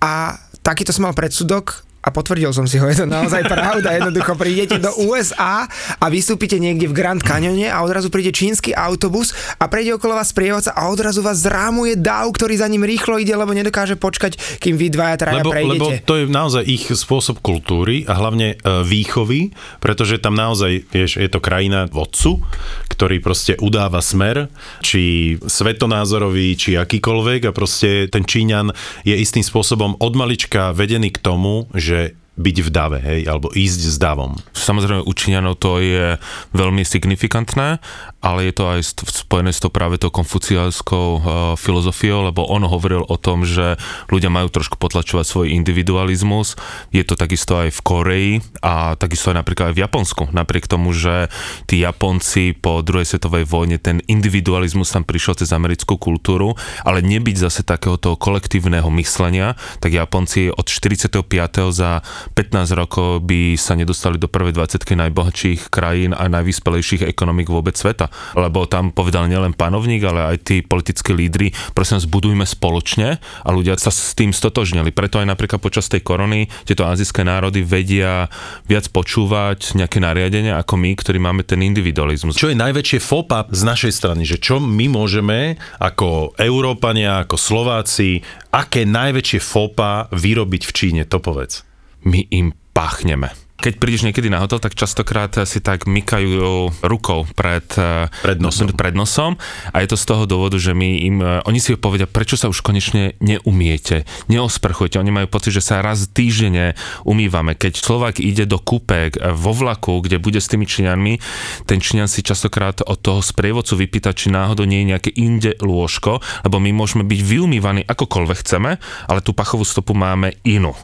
A 0.00 0.36
takýto 0.64 0.92
som 0.92 1.08
mal 1.08 1.14
predsudok 1.16 1.87
a 1.98 2.14
potvrdil 2.14 2.54
som 2.54 2.62
si 2.62 2.78
ho, 2.78 2.86
je 2.86 3.02
to 3.02 3.06
naozaj 3.10 3.42
pravda. 3.50 3.98
Jednoducho 3.98 4.38
prídete 4.38 4.78
do 4.78 4.94
USA 5.10 5.66
a 5.98 6.06
vystúpite 6.06 6.54
niekde 6.56 6.86
v 6.86 6.94
Grand 6.94 7.18
Canyone 7.18 7.66
a 7.66 7.82
odrazu 7.82 8.06
príde 8.06 8.30
čínsky 8.30 8.70
autobus 8.70 9.34
a 9.58 9.66
prejde 9.66 9.98
okolo 9.98 10.14
vás 10.14 10.30
sprievodca 10.30 10.72
a 10.78 10.88
odrazu 10.94 11.26
vás 11.26 11.42
zrámuje 11.42 11.98
dáv, 11.98 12.30
ktorý 12.30 12.54
za 12.54 12.70
ním 12.70 12.86
rýchlo 12.86 13.18
ide, 13.18 13.34
lebo 13.34 13.50
nedokáže 13.50 13.98
počkať, 13.98 14.38
kým 14.62 14.78
vy 14.78 14.94
dvaja 14.94 15.16
traja 15.18 15.42
Lebo, 15.42 15.50
lebo 15.50 15.86
prejdete. 15.90 16.06
to 16.06 16.14
je 16.22 16.24
naozaj 16.30 16.62
ich 16.70 16.86
spôsob 16.86 17.42
kultúry 17.42 18.06
a 18.06 18.14
hlavne 18.14 18.54
e, 18.54 18.86
výchovy, 18.86 19.50
pretože 19.82 20.22
tam 20.22 20.38
naozaj, 20.38 20.86
vieš, 20.88 21.18
je 21.18 21.28
to 21.28 21.42
krajina 21.42 21.90
vodcu, 21.90 22.46
ktorý 22.94 23.18
proste 23.18 23.54
udáva 23.58 24.02
smer, 24.02 24.50
či 24.82 25.34
svetonázorový, 25.38 26.54
či 26.54 26.78
akýkoľvek 26.78 27.50
a 27.50 27.54
proste 27.54 28.06
ten 28.06 28.22
Číňan 28.22 28.70
je 29.02 29.14
istým 29.14 29.42
spôsobom 29.42 29.98
od 29.98 30.12
malička 30.18 30.74
vedený 30.74 31.14
k 31.14 31.22
tomu, 31.22 31.70
že 31.74 31.87
sujet 31.88 32.17
byť 32.38 32.56
v 32.62 32.68
dave, 32.70 32.98
hej, 33.02 33.20
alebo 33.26 33.50
ísť 33.50 33.80
s 33.90 33.96
davom. 33.98 34.38
Samozrejme 34.54 35.02
u 35.02 35.12
Číňanov 35.12 35.58
to 35.58 35.82
je 35.82 36.16
veľmi 36.54 36.86
signifikantné, 36.86 37.82
ale 38.18 38.50
je 38.50 38.54
to 38.54 38.64
aj 38.70 38.80
spojené 39.26 39.50
s 39.50 39.58
to 39.58 39.70
práve 39.70 39.98
tou 39.98 40.10
konfuciánskou 40.14 41.06
uh, 41.18 41.22
filozofiou, 41.58 42.30
lebo 42.30 42.46
on 42.46 42.62
hovoril 42.66 43.02
o 43.06 43.16
tom, 43.18 43.42
že 43.42 43.78
ľudia 44.10 44.30
majú 44.30 44.50
trošku 44.50 44.78
potlačovať 44.78 45.26
svoj 45.26 45.46
individualizmus. 45.54 46.54
Je 46.94 47.02
to 47.02 47.18
takisto 47.18 47.58
aj 47.58 47.74
v 47.74 47.80
Koreji 47.82 48.32
a 48.62 48.94
takisto 48.94 49.34
aj 49.34 49.42
napríklad 49.42 49.70
aj 49.70 49.74
v 49.74 49.82
Japonsku. 49.86 50.22
Napriek 50.30 50.70
tomu, 50.70 50.94
že 50.94 51.30
tí 51.66 51.82
Japonci 51.82 52.54
po 52.54 52.82
druhej 52.82 53.06
svetovej 53.06 53.46
vojne 53.46 53.82
ten 53.82 53.98
individualizmus 54.06 54.94
tam 54.94 55.02
prišiel 55.02 55.38
cez 55.38 55.50
americkú 55.50 55.98
kultúru, 55.98 56.54
ale 56.86 57.02
nebyť 57.02 57.36
zase 57.38 57.66
takéhoto 57.66 58.14
kolektívneho 58.14 58.86
myslenia, 58.98 59.54
tak 59.82 59.94
Japonci 59.94 60.50
od 60.50 60.66
45. 60.66 61.22
za 61.70 62.02
15 62.34 62.74
rokov 62.76 63.24
by 63.24 63.54
sa 63.56 63.78
nedostali 63.78 64.16
do 64.20 64.28
prvej 64.28 64.56
20 64.56 64.84
najbohatších 64.84 65.68
krajín 65.72 66.12
a 66.16 66.26
najvyspelejších 66.28 67.06
ekonomik 67.06 67.48
vôbec 67.48 67.76
sveta. 67.76 68.10
Lebo 68.34 68.66
tam 68.66 68.90
povedal 68.90 69.30
nielen 69.30 69.54
panovník, 69.54 70.02
ale 70.04 70.34
aj 70.34 70.36
tí 70.44 70.56
politickí 70.64 71.14
lídry, 71.14 71.54
prosím, 71.72 72.02
zbudujme 72.02 72.44
spoločne 72.44 73.18
a 73.20 73.48
ľudia 73.52 73.78
sa 73.78 73.92
s 73.92 74.16
tým 74.18 74.34
stotožnili. 74.34 74.90
Preto 74.90 75.22
aj 75.22 75.28
napríklad 75.28 75.62
počas 75.62 75.86
tej 75.86 76.02
korony 76.02 76.50
tieto 76.64 76.88
azijské 76.88 77.22
národy 77.22 77.62
vedia 77.62 78.26
viac 78.66 78.88
počúvať 78.90 79.78
nejaké 79.78 80.00
nariadenia 80.02 80.58
ako 80.58 80.74
my, 80.80 80.90
ktorí 80.96 81.18
máme 81.20 81.42
ten 81.44 81.60
individualizmus. 81.62 82.38
Čo 82.38 82.50
je 82.50 82.58
najväčšie 82.58 82.98
fopa 83.02 83.46
z 83.52 83.62
našej 83.62 83.92
strany, 83.92 84.22
že 84.24 84.40
čo 84.40 84.58
my 84.58 84.86
môžeme 84.90 85.60
ako 85.78 86.34
Európania, 86.40 87.22
ako 87.22 87.36
Slováci, 87.36 88.24
aké 88.50 88.88
najväčšie 88.88 89.40
fopa 89.42 90.08
vyrobiť 90.10 90.62
v 90.64 90.72
Číne, 90.72 91.02
to 91.04 91.20
povedz. 91.20 91.67
My 92.08 92.24
im 92.32 92.56
páchneme. 92.72 93.28
Keď 93.58 93.74
prídeš 93.82 94.06
niekedy 94.06 94.30
na 94.30 94.38
hotel, 94.38 94.62
tak 94.62 94.78
častokrát 94.78 95.34
si 95.42 95.58
tak 95.58 95.90
mykajú 95.90 96.70
rukou 96.78 97.26
pred, 97.34 97.66
eh, 97.74 98.06
Pred 98.22 98.38
nosom. 98.38 98.70
pred 98.70 98.94
nosom 98.94 99.34
a 99.74 99.82
je 99.82 99.90
to 99.90 99.98
z 99.98 100.04
toho 100.06 100.30
dôvodu, 100.30 100.62
že 100.62 100.78
my 100.78 100.88
im, 101.02 101.16
eh, 101.18 101.42
oni 101.42 101.58
si 101.58 101.74
povedia, 101.74 102.06
prečo 102.06 102.38
sa 102.38 102.46
už 102.46 102.62
konečne 102.62 103.18
neumiete, 103.18 104.06
neosprchujete. 104.30 105.02
Oni 105.02 105.10
majú 105.10 105.26
pocit, 105.26 105.58
že 105.58 105.66
sa 105.66 105.82
raz 105.82 106.06
týždenne 106.06 106.78
umývame. 107.02 107.58
Keď 107.58 107.82
Slovák 107.82 108.22
ide 108.22 108.46
do 108.46 108.62
kúpek 108.62 109.18
eh, 109.18 109.34
vo 109.34 109.50
vlaku, 109.50 110.06
kde 110.06 110.22
bude 110.22 110.38
s 110.38 110.46
tými 110.46 110.62
Číňanmi, 110.62 111.18
ten 111.66 111.82
Číňan 111.82 112.06
si 112.06 112.22
častokrát 112.22 112.78
od 112.86 113.02
toho 113.02 113.18
sprievodcu 113.18 113.74
vypýta, 113.74 114.14
či 114.14 114.30
náhodou 114.30 114.70
nie 114.70 114.86
je 114.86 114.90
nejaké 114.94 115.10
inde 115.18 115.58
lôžko, 115.58 116.22
lebo 116.46 116.62
my 116.62 116.70
môžeme 116.70 117.02
byť 117.02 117.20
vyumývaní 117.26 117.82
akokoľvek 117.90 118.38
chceme, 118.46 118.78
ale 119.10 119.18
tú 119.18 119.34
pachovú 119.34 119.66
stopu 119.66 119.98
máme 119.98 120.38
inú. 120.46 120.78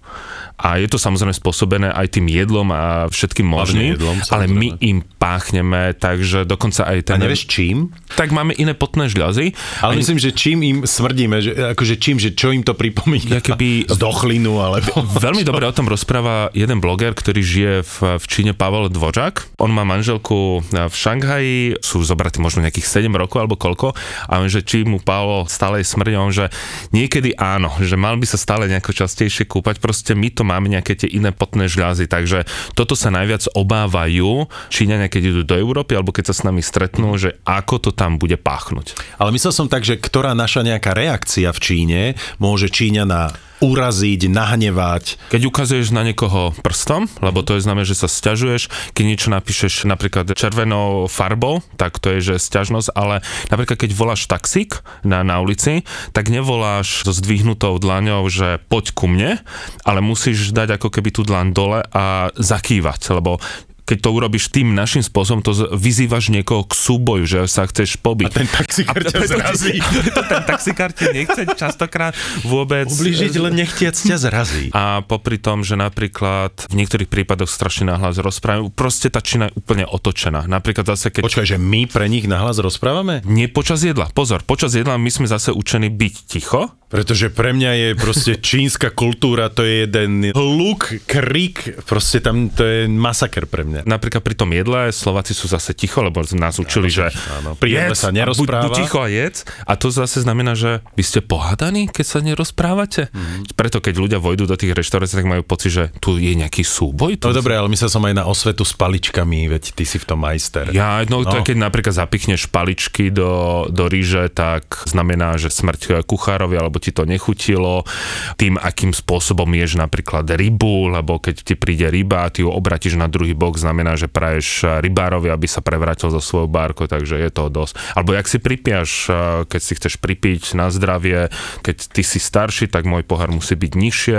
A 0.55 0.79
je 0.79 0.87
to 0.87 1.03
samozrejme 1.03 1.35
spôsobené 1.35 1.91
aj 1.91 2.15
tým 2.15 2.31
jedlom 2.31 2.71
a 2.71 3.11
všetkým 3.11 3.43
možným, 3.43 3.99
jedlom, 3.99 4.23
ale 4.31 4.47
my 4.47 4.79
im 4.79 5.03
páchneme, 5.19 5.99
takže 5.99 6.47
dokonca 6.47 6.87
aj 6.87 6.99
A 7.03 7.07
ten... 7.11 7.19
nevieš 7.19 7.51
čím? 7.51 7.91
Tak 8.15 8.31
máme 8.31 8.55
iné 8.55 8.71
potné 8.71 9.11
žľazy. 9.11 9.51
Ale 9.83 9.93
a 9.93 9.99
myslím, 9.99 10.23
že 10.23 10.31
čím 10.31 10.63
im 10.63 10.79
smrdíme, 10.87 11.37
že, 11.43 11.53
akože 11.75 11.95
čím, 11.99 12.23
že 12.23 12.39
čo 12.39 12.55
im 12.55 12.63
to 12.63 12.79
pripomína? 12.79 13.39
Ja 13.39 13.43
keby- 13.43 13.91
Z 13.91 13.99
dochlinu, 13.99 14.63
alebo... 14.63 15.03
Veľmi 15.27 15.43
dobre 15.43 15.67
o 15.67 15.75
tom 15.75 15.91
rozpráva 15.91 16.55
jeden 16.55 16.79
bloger, 16.79 17.19
ktorý 17.19 17.41
žije 17.43 17.75
v, 17.83 17.95
v 18.23 18.25
Číne, 18.31 18.53
Pavel 18.55 18.87
Dvořák. 18.95 19.59
On 19.59 19.75
má 19.75 19.83
manželku 19.83 20.63
v 20.63 20.95
Šanghaji, 20.95 21.83
sú 21.83 22.07
zobratí 22.07 22.39
možno 22.39 22.63
nejakých 22.63 23.03
7 23.03 23.11
rokov 23.11 23.43
alebo 23.43 23.59
koľko, 23.59 23.91
a 24.31 24.39
on, 24.39 24.47
že 24.47 24.63
či 24.63 24.87
mu 24.87 25.03
Pavel 25.03 25.51
stále 25.51 25.83
smrdí, 25.83 26.15
on, 26.15 26.31
že 26.31 26.47
niekedy 26.95 27.35
áno, 27.35 27.75
že 27.83 27.99
mal 27.99 28.15
by 28.15 28.27
sa 28.29 28.39
stále 28.39 28.71
nejako 28.71 28.95
častejšie 28.95 29.51
kúpať, 29.51 29.83
proste 29.83 30.15
my 30.15 30.31
to 30.31 30.44
máme 30.45 30.69
nejaké 30.69 30.95
tie 30.95 31.09
iné 31.09 31.33
potné 31.33 31.67
žľazy, 31.67 32.07
takže 32.07 32.45
toto 32.77 32.93
sa 32.93 33.09
najviac 33.09 33.49
obávajú 33.57 34.47
Číňania, 34.69 35.09
keď 35.09 35.23
idú 35.33 35.43
do 35.43 35.57
Európy, 35.57 35.97
alebo 35.97 36.13
keď 36.13 36.31
sa 36.31 36.35
s 36.37 36.45
nami 36.45 36.61
stretnú, 36.61 37.17
že 37.17 37.41
ako 37.49 37.89
to 37.89 37.91
tam 37.91 38.21
bude 38.21 38.37
páchnuť. 38.37 39.19
Ale 39.19 39.33
myslel 39.33 39.57
som 39.57 39.67
tak, 39.67 39.83
že 39.83 39.97
ktorá 39.97 40.37
naša 40.37 40.61
nejaká 40.61 40.93
reakcia 40.93 41.49
v 41.51 41.63
Číne 41.63 42.01
môže 42.37 42.69
Číňana 42.69 43.54
uraziť, 43.63 44.27
nahnevať. 44.31 45.19
Keď 45.31 45.43
ukazuješ 45.47 45.95
na 45.95 46.03
niekoho 46.03 46.57
prstom, 46.65 47.07
lebo 47.23 47.47
to 47.47 47.55
je 47.55 47.65
znamená, 47.65 47.87
že 47.87 47.99
sa 47.99 48.11
sťažuješ, 48.11 48.95
keď 48.97 49.05
niečo 49.05 49.29
napíšeš 49.31 49.87
napríklad 49.87 50.35
červenou 50.35 51.07
farbou, 51.07 51.63
tak 51.79 52.03
to 52.03 52.15
je, 52.19 52.35
že 52.35 52.43
sťažnosť, 52.43 52.95
ale 52.97 53.23
napríklad 53.53 53.79
keď 53.79 53.91
voláš 53.95 54.27
taxík 54.27 54.83
na, 55.07 55.23
na 55.23 55.39
ulici, 55.39 55.87
tak 56.11 56.33
nevoláš 56.33 57.07
so 57.07 57.13
zdvihnutou 57.15 57.79
dlaňou, 57.79 58.27
že 58.27 58.59
poď 58.67 58.85
ku 58.97 59.07
mne, 59.07 59.39
ale 59.87 60.01
musíš 60.03 60.51
dať 60.51 60.81
ako 60.81 60.89
keby 60.91 61.11
tú 61.15 61.23
dlaň 61.23 61.47
dole 61.55 61.81
a 61.95 62.35
zakývať, 62.35 63.15
lebo 63.15 63.39
keď 63.85 63.99
to 64.01 64.09
urobíš 64.17 64.49
tým 64.49 64.73
našim 64.73 65.05
spôsobom, 65.05 65.45
to 65.45 65.53
vyzývaš 65.77 66.33
niekoho 66.33 66.65
k 66.65 66.73
súboju, 66.73 67.25
že 67.29 67.39
sa 67.45 67.69
chceš 67.69 68.01
pobiť. 68.01 68.33
A 68.33 68.37
ten 68.43 68.49
taxikár 68.49 69.03
ťa 69.05 69.21
zrazí. 69.29 69.77
preto 70.01 70.21
ten 70.25 70.43
taxikár 70.43 70.91
ti 70.97 71.05
nechce 71.13 71.45
častokrát 71.53 72.17
vôbec... 72.49 72.89
Ubližiť 72.89 73.35
len 73.37 73.53
nechtiac 73.61 73.93
ťa 73.93 74.17
zrazí. 74.17 74.73
A 74.73 75.05
popri 75.05 75.37
tom, 75.37 75.61
že 75.61 75.77
napríklad 75.77 76.65
v 76.73 76.75
niektorých 76.81 77.13
prípadoch 77.13 77.53
strašne 77.53 77.93
nahlas 77.93 78.17
rozprávajú, 78.17 78.73
proste 78.73 79.13
tá 79.13 79.21
Čína 79.21 79.53
je 79.53 79.61
úplne 79.61 79.85
otočená. 79.85 80.49
Napríklad 80.49 80.89
zase, 80.89 81.13
keď... 81.13 81.29
Počkaj, 81.29 81.47
že 81.55 81.59
my 81.61 81.85
pre 81.85 82.09
nich 82.09 82.25
nahlas 82.25 82.57
rozprávame? 82.57 83.21
Nie 83.29 83.53
počas 83.53 83.85
jedla. 83.85 84.09
Pozor, 84.17 84.41
počas 84.49 84.73
jedla 84.73 84.97
my 84.97 85.11
sme 85.13 85.29
zase 85.29 85.53
učení 85.53 85.93
byť 85.93 86.15
ticho. 86.25 86.73
Pretože 86.95 87.27
pre 87.35 87.51
mňa 87.51 87.71
je 87.75 87.89
proste 87.99 88.33
čínska 88.49 88.95
kultúra, 88.95 89.51
to 89.51 89.67
je 89.67 89.91
jeden 89.91 90.31
hluk, 90.31 90.95
krik, 91.11 91.83
proste 91.83 92.23
tam 92.23 92.47
to 92.55 92.63
je 92.63 92.79
masaker 92.87 93.51
pre 93.51 93.67
mňa. 93.67 93.83
Napríklad 93.83 94.23
pri 94.23 94.39
tom 94.39 94.55
jedle 94.55 94.95
Slováci 94.95 95.35
sú 95.35 95.51
zase 95.51 95.75
ticho, 95.75 95.99
lebo 96.07 96.23
nás 96.39 96.63
učili, 96.63 96.87
že 96.87 97.11
áno, 97.43 97.59
pri 97.59 97.83
jedle 97.83 97.97
sa 97.99 98.15
nerozpráva. 98.15 98.71
Buď, 98.71 98.79
buď 98.79 98.79
ticho 98.79 98.99
a 99.03 99.09
jedz. 99.11 99.43
A 99.67 99.75
to 99.75 99.91
zase 99.91 100.23
znamená, 100.23 100.55
že 100.55 100.87
vy 100.95 101.03
ste 101.03 101.19
pohádaní, 101.19 101.91
keď 101.91 102.07
sa 102.07 102.19
nerozprávate. 102.23 103.11
Mm-hmm. 103.11 103.59
Preto 103.59 103.83
keď 103.83 103.95
ľudia 103.99 104.19
vojdu 104.23 104.47
do 104.47 104.55
tých 104.55 104.79
reštaurácií, 104.79 105.19
tak 105.19 105.27
majú 105.27 105.43
pocit, 105.43 105.75
že 105.75 105.85
tu 105.99 106.15
je 106.23 106.39
nejaký 106.39 106.63
súboj. 106.63 107.19
Tu 107.19 107.27
No 107.27 107.35
dobre, 107.35 107.59
ale 107.59 107.67
myslel 107.75 107.91
som 107.91 108.07
aj 108.07 108.15
na 108.15 108.25
osvetu 108.31 108.63
s 108.63 108.71
paličkami, 108.79 109.51
veď 109.51 109.75
ty 109.75 109.83
si 109.83 109.99
v 109.99 110.07
tom 110.07 110.23
majster. 110.23 110.71
Ja, 110.71 111.03
no, 111.11 111.25
No. 111.25 111.33
to 111.33 111.41
je, 111.41 111.55
keď 111.55 111.57
napríklad 111.57 111.97
zapichneš 111.97 112.53
paličky 112.53 113.09
do, 113.09 113.65
do 113.73 113.89
ríže, 113.89 114.29
tak 114.29 114.85
znamená, 114.85 115.41
že 115.41 115.49
smrť 115.49 116.05
kuchárovi 116.05 116.61
alebo 116.61 116.84
ti 116.85 116.91
to 116.93 117.09
nechutilo, 117.09 117.89
tým, 118.37 118.61
akým 118.61 118.93
spôsobom 118.93 119.49
ješ 119.57 119.81
napríklad 119.81 120.29
rybu, 120.29 120.93
lebo 121.01 121.17
keď 121.17 121.37
ti 121.41 121.55
príde 121.57 121.89
ryba 121.89 122.29
a 122.29 122.33
ty 122.33 122.45
ju 122.45 122.53
obratíš 122.53 123.01
na 123.01 123.09
druhý 123.09 123.33
bok, 123.33 123.57
znamená, 123.57 123.97
že 123.97 124.13
praješ 124.13 124.69
rybárovi, 124.85 125.33
aby 125.33 125.49
sa 125.49 125.65
prevrátil 125.65 126.13
zo 126.13 126.21
svojou 126.21 126.51
bárkou, 126.51 126.85
takže 126.85 127.17
je 127.17 127.31
to 127.33 127.49
dosť. 127.49 127.97
Alebo 127.97 128.13
jak 128.13 128.29
si 128.29 128.39
pripiaš, 128.43 129.09
keď 129.49 129.61
si 129.61 129.73
chceš 129.81 129.95
pripiť 129.97 130.53
na 130.53 130.69
zdravie, 130.69 131.33
keď 131.65 131.77
ty 131.89 132.03
si 132.05 132.21
starší, 132.21 132.69
tak 132.69 132.85
môj 132.85 133.07
pohár 133.07 133.33
musí 133.33 133.57
byť 133.57 133.73
nižšie, 133.73 134.19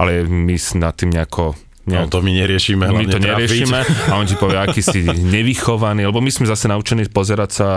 ale 0.00 0.24
my 0.24 0.56
nad 0.80 0.94
tým 0.96 1.12
nejako 1.12 1.65
No 1.86 2.10
to 2.10 2.18
my 2.18 2.34
neriešime, 2.34 2.82
my 2.90 3.06
to 3.06 3.22
neriešime 3.22 3.78
a 4.10 4.18
on 4.18 4.26
ti 4.26 4.34
povie, 4.34 4.58
aký 4.58 4.82
si 4.82 5.06
nevychovaný, 5.06 6.02
lebo 6.02 6.18
my 6.18 6.34
sme 6.34 6.50
zase 6.50 6.66
naučení 6.66 7.06
pozerať 7.06 7.50
sa 7.54 7.68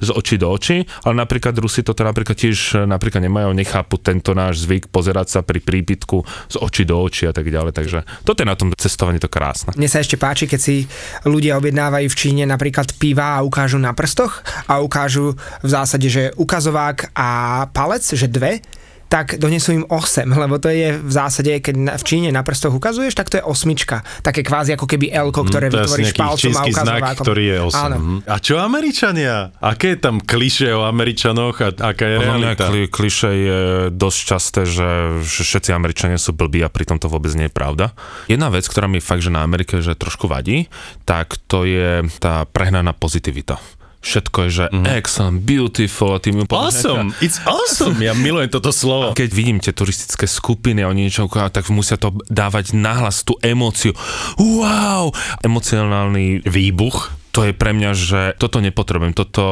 z 0.00 0.08
očí 0.08 0.40
do 0.40 0.48
očí, 0.48 0.88
ale 1.04 1.14
napríklad 1.20 1.52
Rusi 1.60 1.84
to 1.84 1.92
teda 1.92 2.16
napríklad 2.16 2.32
tiež 2.32 2.88
napríklad 2.88 3.20
nemajú, 3.28 3.52
nechápu 3.52 4.00
tento 4.00 4.32
náš 4.32 4.64
zvyk 4.64 4.88
pozerať 4.88 5.36
sa 5.36 5.40
pri 5.44 5.60
príbytku 5.60 6.24
z 6.48 6.56
očí 6.64 6.88
do 6.88 6.96
očí 6.96 7.28
a 7.28 7.36
tak 7.36 7.44
ďalej, 7.44 7.76
takže 7.76 7.98
toto 8.24 8.40
je 8.40 8.48
na 8.48 8.56
tom 8.56 8.72
cestovaní 8.72 9.20
to 9.20 9.28
krásne. 9.28 9.76
Mne 9.76 9.92
sa 9.92 10.00
ešte 10.00 10.16
páči, 10.16 10.48
keď 10.48 10.60
si 10.64 10.88
ľudia 11.28 11.60
objednávajú 11.60 12.08
v 12.08 12.16
Číne 12.16 12.48
napríklad 12.48 12.96
piva 12.96 13.36
a 13.36 13.44
ukážu 13.44 13.76
na 13.76 13.92
prstoch 13.92 14.40
a 14.64 14.80
ukážu 14.80 15.36
v 15.60 15.68
zásade, 15.68 16.08
že 16.08 16.32
ukazovák 16.40 17.12
a 17.12 17.28
palec, 17.68 18.00
že 18.00 18.32
dve 18.32 18.64
tak 19.08 19.40
donesú 19.40 19.72
im 19.72 19.84
8, 19.88 20.28
lebo 20.28 20.60
to 20.60 20.68
je 20.68 21.00
v 21.00 21.12
zásade, 21.12 21.64
keď 21.64 21.96
v 21.96 22.04
Číne 22.04 22.28
na 22.28 22.44
prstoch 22.44 22.76
ukazuješ, 22.76 23.16
tak 23.16 23.32
to 23.32 23.40
je 23.40 23.44
osmička. 23.44 24.04
Také 24.20 24.44
kvázi 24.44 24.76
ako 24.76 24.84
keby 24.84 25.08
L, 25.08 25.32
ktoré 25.32 25.72
mm, 25.72 25.74
vytvoríš 25.74 26.12
palcom 26.12 26.52
a 26.52 26.62
ukazovákom. 26.68 27.00
Znak, 27.00 27.24
ktorý 27.24 27.44
je 27.48 27.58
8. 27.72 27.86
Áno. 27.88 27.96
Mhm. 27.96 28.18
A 28.28 28.36
čo 28.36 28.54
Američania? 28.60 29.56
Aké 29.64 29.96
je 29.96 29.98
tam 30.04 30.20
kliše 30.20 30.68
o 30.76 30.84
Američanoch 30.84 31.56
a 31.64 31.68
aká 31.72 32.04
je 32.04 32.16
realita? 32.20 32.68
Kli, 32.68 32.82
kliše 32.92 33.30
je 33.32 33.60
dosť 33.96 34.18
časté, 34.20 34.60
že, 34.68 35.24
že 35.24 35.42
všetci 35.42 35.70
Američania 35.72 36.20
sú 36.20 36.36
blbí 36.36 36.60
a 36.60 36.68
pritom 36.68 37.00
to 37.00 37.08
vôbec 37.08 37.32
nie 37.32 37.48
je 37.48 37.54
pravda. 37.54 37.96
Jedna 38.28 38.52
vec, 38.52 38.68
ktorá 38.68 38.84
mi 38.86 39.00
fakt, 39.00 39.24
že 39.24 39.32
na 39.32 39.40
Amerike 39.40 39.80
že 39.80 39.96
trošku 39.96 40.28
vadí, 40.28 40.68
tak 41.08 41.40
to 41.48 41.64
je 41.64 42.04
tá 42.20 42.44
prehnaná 42.44 42.92
pozitivita 42.92 43.56
všetko 44.00 44.38
je, 44.46 44.50
že 44.50 44.64
mm. 44.70 44.86
excellent, 44.94 45.38
beautiful 45.42 46.14
a 46.14 46.18
tým 46.22 46.46
Awesome, 46.48 47.10
it's 47.18 47.42
awesome, 47.44 47.98
ja 47.98 48.14
milujem 48.14 48.50
toto 48.50 48.70
slovo. 48.70 49.12
Keď 49.14 49.30
vidím 49.34 49.58
tie 49.58 49.74
turistické 49.74 50.30
skupiny 50.30 50.86
a 50.86 50.90
oni 50.90 51.10
niečo 51.10 51.26
tak 51.28 51.66
musia 51.74 51.98
to 51.98 52.14
dávať 52.30 52.78
nahlas, 52.78 53.26
tú 53.26 53.34
emóciu. 53.42 53.92
Wow! 54.38 55.12
Emocionálny 55.42 56.46
výbuch 56.46 57.27
to 57.30 57.46
je 57.46 57.52
pre 57.54 57.70
mňa, 57.76 57.90
že 57.94 58.20
toto 58.40 58.58
nepotrebujem, 58.58 59.14
toto... 59.14 59.42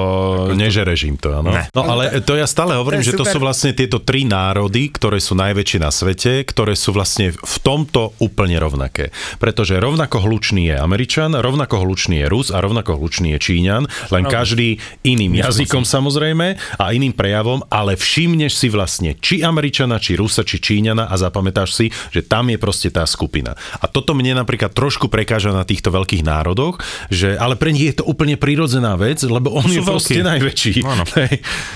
Nežereš 0.56 1.00
im 1.06 1.16
to, 1.20 1.30
áno. 1.30 1.54
Ne. 1.54 1.70
No 1.70 1.86
ale 1.86 2.24
to 2.24 2.34
ja 2.34 2.48
stále 2.48 2.74
hovorím, 2.74 3.04
to 3.04 3.08
že 3.08 3.14
super. 3.14 3.22
to 3.22 3.32
sú 3.36 3.38
vlastne 3.38 3.70
tieto 3.76 4.02
tri 4.02 4.26
národy, 4.26 4.90
ktoré 4.90 5.22
sú 5.22 5.38
najväčšie 5.38 5.78
na 5.78 5.94
svete, 5.94 6.42
ktoré 6.42 6.74
sú 6.74 6.90
vlastne 6.90 7.30
v 7.30 7.56
tomto 7.62 8.18
úplne 8.18 8.58
rovnaké. 8.58 9.14
Pretože 9.38 9.78
rovnako 9.78 10.26
hlučný 10.26 10.74
je 10.74 10.76
Američan, 10.76 11.38
rovnako 11.38 11.86
hlučný 11.86 12.24
je 12.24 12.26
Rus 12.26 12.48
a 12.50 12.58
rovnako 12.58 12.98
hlučný 12.98 13.36
je 13.36 13.38
Číňan, 13.38 13.86
len 14.10 14.24
no. 14.26 14.30
každý 14.34 14.82
iným 15.06 15.38
jazykom 15.38 15.86
samozrejme 15.86 16.58
a 16.82 16.84
iným 16.90 17.14
prejavom, 17.14 17.62
ale 17.70 17.94
všimneš 17.94 18.56
si 18.56 18.66
vlastne 18.72 19.14
či 19.20 19.46
Američana, 19.46 20.02
či 20.02 20.18
Rusa, 20.18 20.42
či 20.42 20.58
Číňana 20.58 21.06
a 21.06 21.14
zapamätáš 21.14 21.70
si, 21.76 21.86
že 22.10 22.26
tam 22.26 22.50
je 22.50 22.58
proste 22.58 22.90
tá 22.90 23.06
skupina. 23.06 23.54
A 23.78 23.86
toto 23.86 24.16
mne 24.16 24.42
napríklad 24.42 24.74
trošku 24.74 25.06
prekáža 25.06 25.54
na 25.54 25.62
týchto 25.62 25.94
veľkých 25.94 26.26
národoch, 26.26 26.82
že 27.14 27.38
ale 27.38 27.54
pre 27.54 27.75
je 27.76 27.92
to 27.92 28.04
úplne 28.08 28.40
prirodzená 28.40 28.96
vec, 28.96 29.20
lebo 29.22 29.52
on 29.52 29.68
je 29.68 29.84
proste 29.84 30.24
najväčší. 30.24 30.72
Áno. 30.82 31.04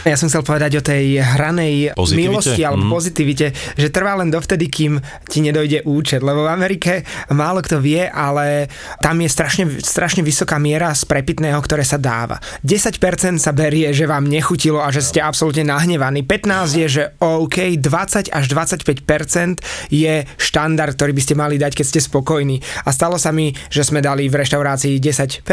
Ja 0.08 0.16
som 0.16 0.32
chcel 0.32 0.42
povedať 0.42 0.80
o 0.80 0.82
tej 0.82 1.20
hranej 1.20 1.92
pozitivite? 1.94 2.30
milosti 2.30 2.62
alebo 2.64 2.84
mm. 2.88 2.92
pozitivite, 2.92 3.46
že 3.76 3.88
trvá 3.92 4.16
len 4.16 4.32
dovtedy, 4.32 4.66
kým 4.72 4.98
ti 5.28 5.44
nedojde 5.44 5.84
účet, 5.84 6.24
lebo 6.24 6.46
v 6.46 6.52
Amerike 6.52 7.04
málo 7.32 7.60
kto 7.60 7.78
vie, 7.82 8.06
ale 8.08 8.70
tam 9.04 9.20
je 9.20 9.28
strašne, 9.28 9.64
strašne 9.80 10.24
vysoká 10.24 10.56
miera 10.56 10.92
z 10.96 11.04
prepitného, 11.04 11.58
ktoré 11.60 11.84
sa 11.84 12.00
dáva. 12.00 12.40
10% 12.64 12.96
sa 13.36 13.52
berie, 13.52 13.92
že 13.92 14.08
vám 14.08 14.26
nechutilo 14.26 14.80
a 14.80 14.88
že 14.92 15.04
ste 15.04 15.20
absolútne 15.20 15.66
nahnevaní. 15.66 16.24
15 16.24 16.80
je, 16.80 16.86
že 16.88 17.02
OK, 17.20 17.76
20 17.76 18.32
až 18.32 18.44
25% 18.48 19.60
je 19.92 20.14
štandard, 20.38 20.94
ktorý 20.96 21.12
by 21.16 21.22
ste 21.22 21.34
mali 21.36 21.56
dať, 21.60 21.72
keď 21.76 21.86
ste 21.86 22.00
spokojní. 22.00 22.60
A 22.84 22.90
stalo 22.92 23.16
sa 23.16 23.30
mi, 23.32 23.52
že 23.68 23.84
sme 23.84 24.00
dali 24.04 24.28
v 24.28 24.38
reštaurácii 24.40 24.96
10%, 25.00 25.44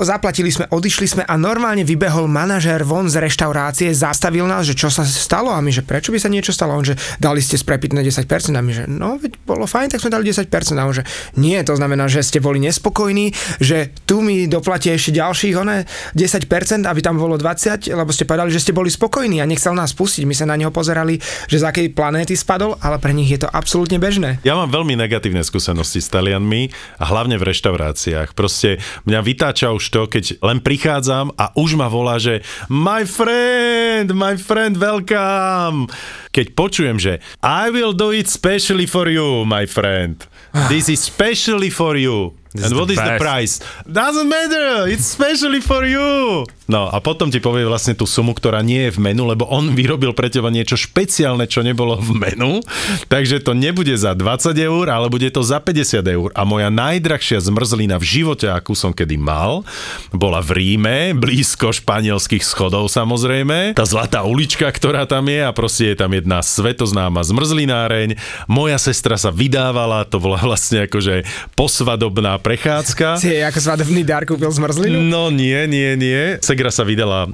zaplatili 0.00 0.50
sme, 0.50 0.68
odišli 0.68 1.06
sme 1.06 1.22
a 1.26 1.34
normálne 1.36 1.84
vybehol 1.84 2.28
manažér 2.28 2.84
von 2.86 3.08
z 3.08 3.20
reštaurácie, 3.20 3.92
zastavil 3.92 4.44
nás, 4.48 4.68
že 4.68 4.78
čo 4.78 4.88
sa 4.88 5.04
stalo 5.04 5.52
a 5.52 5.60
my, 5.60 5.70
že 5.70 5.84
prečo 5.84 6.10
by 6.10 6.18
sa 6.18 6.32
niečo 6.32 6.54
stalo, 6.54 6.76
on, 6.76 6.84
že 6.84 6.96
dali 7.18 7.40
ste 7.42 7.58
sprepitné 7.58 8.00
10% 8.04 8.24
a 8.54 8.62
my, 8.62 8.72
že 8.72 8.84
no, 8.88 9.20
veď 9.20 9.36
bolo 9.44 9.68
fajn, 9.68 9.96
tak 9.96 10.00
sme 10.00 10.12
dali 10.12 10.28
10% 10.28 10.48
a 10.78 10.82
on, 10.84 10.94
že 10.94 11.04
nie, 11.36 11.58
to 11.62 11.74
znamená, 11.76 12.08
že 12.08 12.24
ste 12.24 12.38
boli 12.38 12.62
nespokojní, 12.62 13.34
že 13.58 13.92
tu 14.06 14.22
mi 14.24 14.46
doplatia 14.46 14.94
ešte 14.94 15.16
ďalších, 15.16 15.54
one 15.58 15.84
10%, 16.14 16.86
aby 16.86 17.00
tam 17.02 17.18
bolo 17.18 17.34
20, 17.36 17.90
lebo 17.92 18.10
ste 18.14 18.28
povedali, 18.28 18.54
že 18.54 18.62
ste 18.62 18.72
boli 18.76 18.88
spokojní 18.92 19.42
a 19.42 19.46
nechcel 19.48 19.74
nás 19.74 19.96
pustiť. 19.96 20.22
My 20.28 20.34
sa 20.36 20.46
na 20.46 20.54
neho 20.54 20.70
pozerali, 20.70 21.18
že 21.50 21.58
z 21.58 21.64
akej 21.66 21.86
planéty 21.96 22.38
spadol, 22.38 22.78
ale 22.78 23.02
pre 23.02 23.10
nich 23.10 23.28
je 23.32 23.42
to 23.42 23.48
absolútne 23.50 23.98
bežné. 23.98 24.38
Ja 24.46 24.54
mám 24.54 24.70
veľmi 24.70 24.94
negatívne 24.94 25.42
skúsenosti 25.42 25.98
s 25.98 26.08
Talianmi 26.12 26.70
a 27.00 27.04
hlavne 27.08 27.36
v 27.40 27.50
reštauráciách. 27.50 28.38
Proste 28.38 28.78
mňa 29.08 29.20
vytá 29.24 29.41
natáča 29.42 29.74
už 29.74 29.90
to, 29.90 30.06
keď 30.06 30.38
len 30.38 30.62
prichádzam 30.62 31.34
a 31.34 31.50
už 31.58 31.74
ma 31.74 31.90
volá, 31.90 32.14
že 32.22 32.46
my 32.70 33.02
friend, 33.02 34.14
my 34.14 34.38
friend, 34.38 34.78
welcome. 34.78 35.90
Keď 36.30 36.54
počujem, 36.54 36.94
že 37.02 37.18
I 37.42 37.74
will 37.74 37.90
do 37.90 38.14
it 38.14 38.30
specially 38.30 38.86
for 38.86 39.10
you, 39.10 39.42
my 39.42 39.66
friend. 39.66 40.22
This 40.70 40.86
is 40.86 41.02
specially 41.02 41.74
for 41.74 41.98
you. 41.98 42.38
This 42.54 42.70
And 42.70 42.78
what 42.78 42.86
is 42.94 43.02
the 43.02 43.18
price? 43.18 43.58
Doesn't 43.82 44.30
matter, 44.30 44.86
it's 44.86 45.10
specially 45.10 45.58
for 45.58 45.82
you. 45.82 46.46
No 46.72 46.88
a 46.88 47.04
potom 47.04 47.28
ti 47.28 47.36
povie 47.36 47.68
vlastne 47.68 47.92
tú 47.92 48.08
sumu, 48.08 48.32
ktorá 48.32 48.64
nie 48.64 48.88
je 48.88 48.96
v 48.96 49.12
menu, 49.12 49.28
lebo 49.28 49.44
on 49.52 49.76
vyrobil 49.76 50.16
pre 50.16 50.32
teba 50.32 50.48
niečo 50.48 50.80
špeciálne, 50.80 51.44
čo 51.44 51.60
nebolo 51.60 52.00
v 52.00 52.16
menu, 52.16 52.64
takže 53.12 53.44
to 53.44 53.52
nebude 53.52 53.92
za 53.92 54.16
20 54.16 54.56
eur, 54.56 54.88
ale 54.88 55.12
bude 55.12 55.28
to 55.28 55.44
za 55.44 55.60
50 55.60 56.00
eur. 56.00 56.32
A 56.32 56.48
moja 56.48 56.72
najdrahšia 56.72 57.44
zmrzlina 57.44 58.00
v 58.00 58.08
živote, 58.08 58.48
akú 58.48 58.72
som 58.72 58.96
kedy 58.96 59.20
mal, 59.20 59.68
bola 60.16 60.40
v 60.40 60.56
Ríme, 60.56 61.12
blízko 61.12 61.76
španielských 61.76 62.40
schodov 62.40 62.88
samozrejme. 62.88 63.76
Tá 63.76 63.84
zlatá 63.84 64.24
ulička, 64.24 64.64
ktorá 64.72 65.04
tam 65.04 65.28
je 65.28 65.44
a 65.44 65.52
proste 65.52 65.92
je 65.92 66.00
tam 66.00 66.16
jedna 66.16 66.40
svetoznáma 66.40 67.20
zmrzlináreň. 67.20 68.16
Moja 68.48 68.80
sestra 68.80 69.20
sa 69.20 69.28
vydávala, 69.28 70.08
to 70.08 70.16
bola 70.16 70.40
vlastne 70.40 70.88
akože 70.88 71.28
posvadobná 71.52 72.40
prechádzka. 72.40 73.20
Si 73.20 73.28
ako 73.28 73.60
svadobný 73.60 74.08
dar 74.08 74.24
kúpil 74.24 74.48
zmrzlinu? 74.48 75.04
No 75.04 75.28
nie, 75.28 75.68
nie, 75.68 76.00
nie. 76.00 76.40
Segra 76.62 76.78
sa 76.78 76.86
vydala 76.86 77.26
eh, 77.26 77.30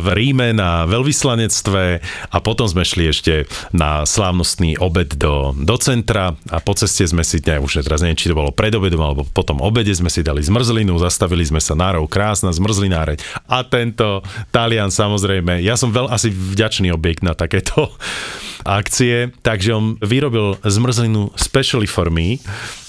v 0.00 0.06
Ríme 0.16 0.56
na 0.56 0.88
veľvyslanectve 0.88 2.00
a 2.32 2.36
potom 2.40 2.64
sme 2.64 2.80
šli 2.80 3.12
ešte 3.12 3.44
na 3.76 4.08
slávnostný 4.08 4.80
obed 4.80 5.20
do, 5.20 5.52
do 5.52 5.76
centra 5.76 6.32
a 6.48 6.64
po 6.64 6.72
ceste 6.72 7.04
sme 7.04 7.20
si, 7.20 7.44
ne, 7.44 7.60
už 7.60 7.84
teraz 7.84 8.00
neviem, 8.00 8.16
či 8.16 8.32
to 8.32 8.40
bolo 8.40 8.48
pred 8.56 8.72
obedom 8.72 9.04
alebo 9.04 9.28
potom 9.36 9.60
obede 9.60 9.92
sme 9.92 10.08
si 10.08 10.24
dali 10.24 10.40
zmrzlinu, 10.40 10.96
zastavili 10.96 11.44
sme 11.44 11.60
sa 11.60 11.76
nárov, 11.76 12.08
krásna 12.08 12.56
zmrzlináreň 12.56 13.20
a 13.52 13.60
tento 13.68 14.24
Talian 14.48 14.88
samozrejme, 14.88 15.60
ja 15.60 15.76
som 15.76 15.92
veľ 15.92 16.08
asi 16.08 16.32
vďačný 16.32 16.88
objekt 16.88 17.20
na 17.20 17.36
takéto 17.36 17.92
akcie, 18.64 19.28
takže 19.44 19.76
on 19.76 20.00
vyrobil 20.00 20.56
zmrzlinu 20.64 21.36
specially 21.36 21.84
for 21.84 22.08
me, 22.08 22.40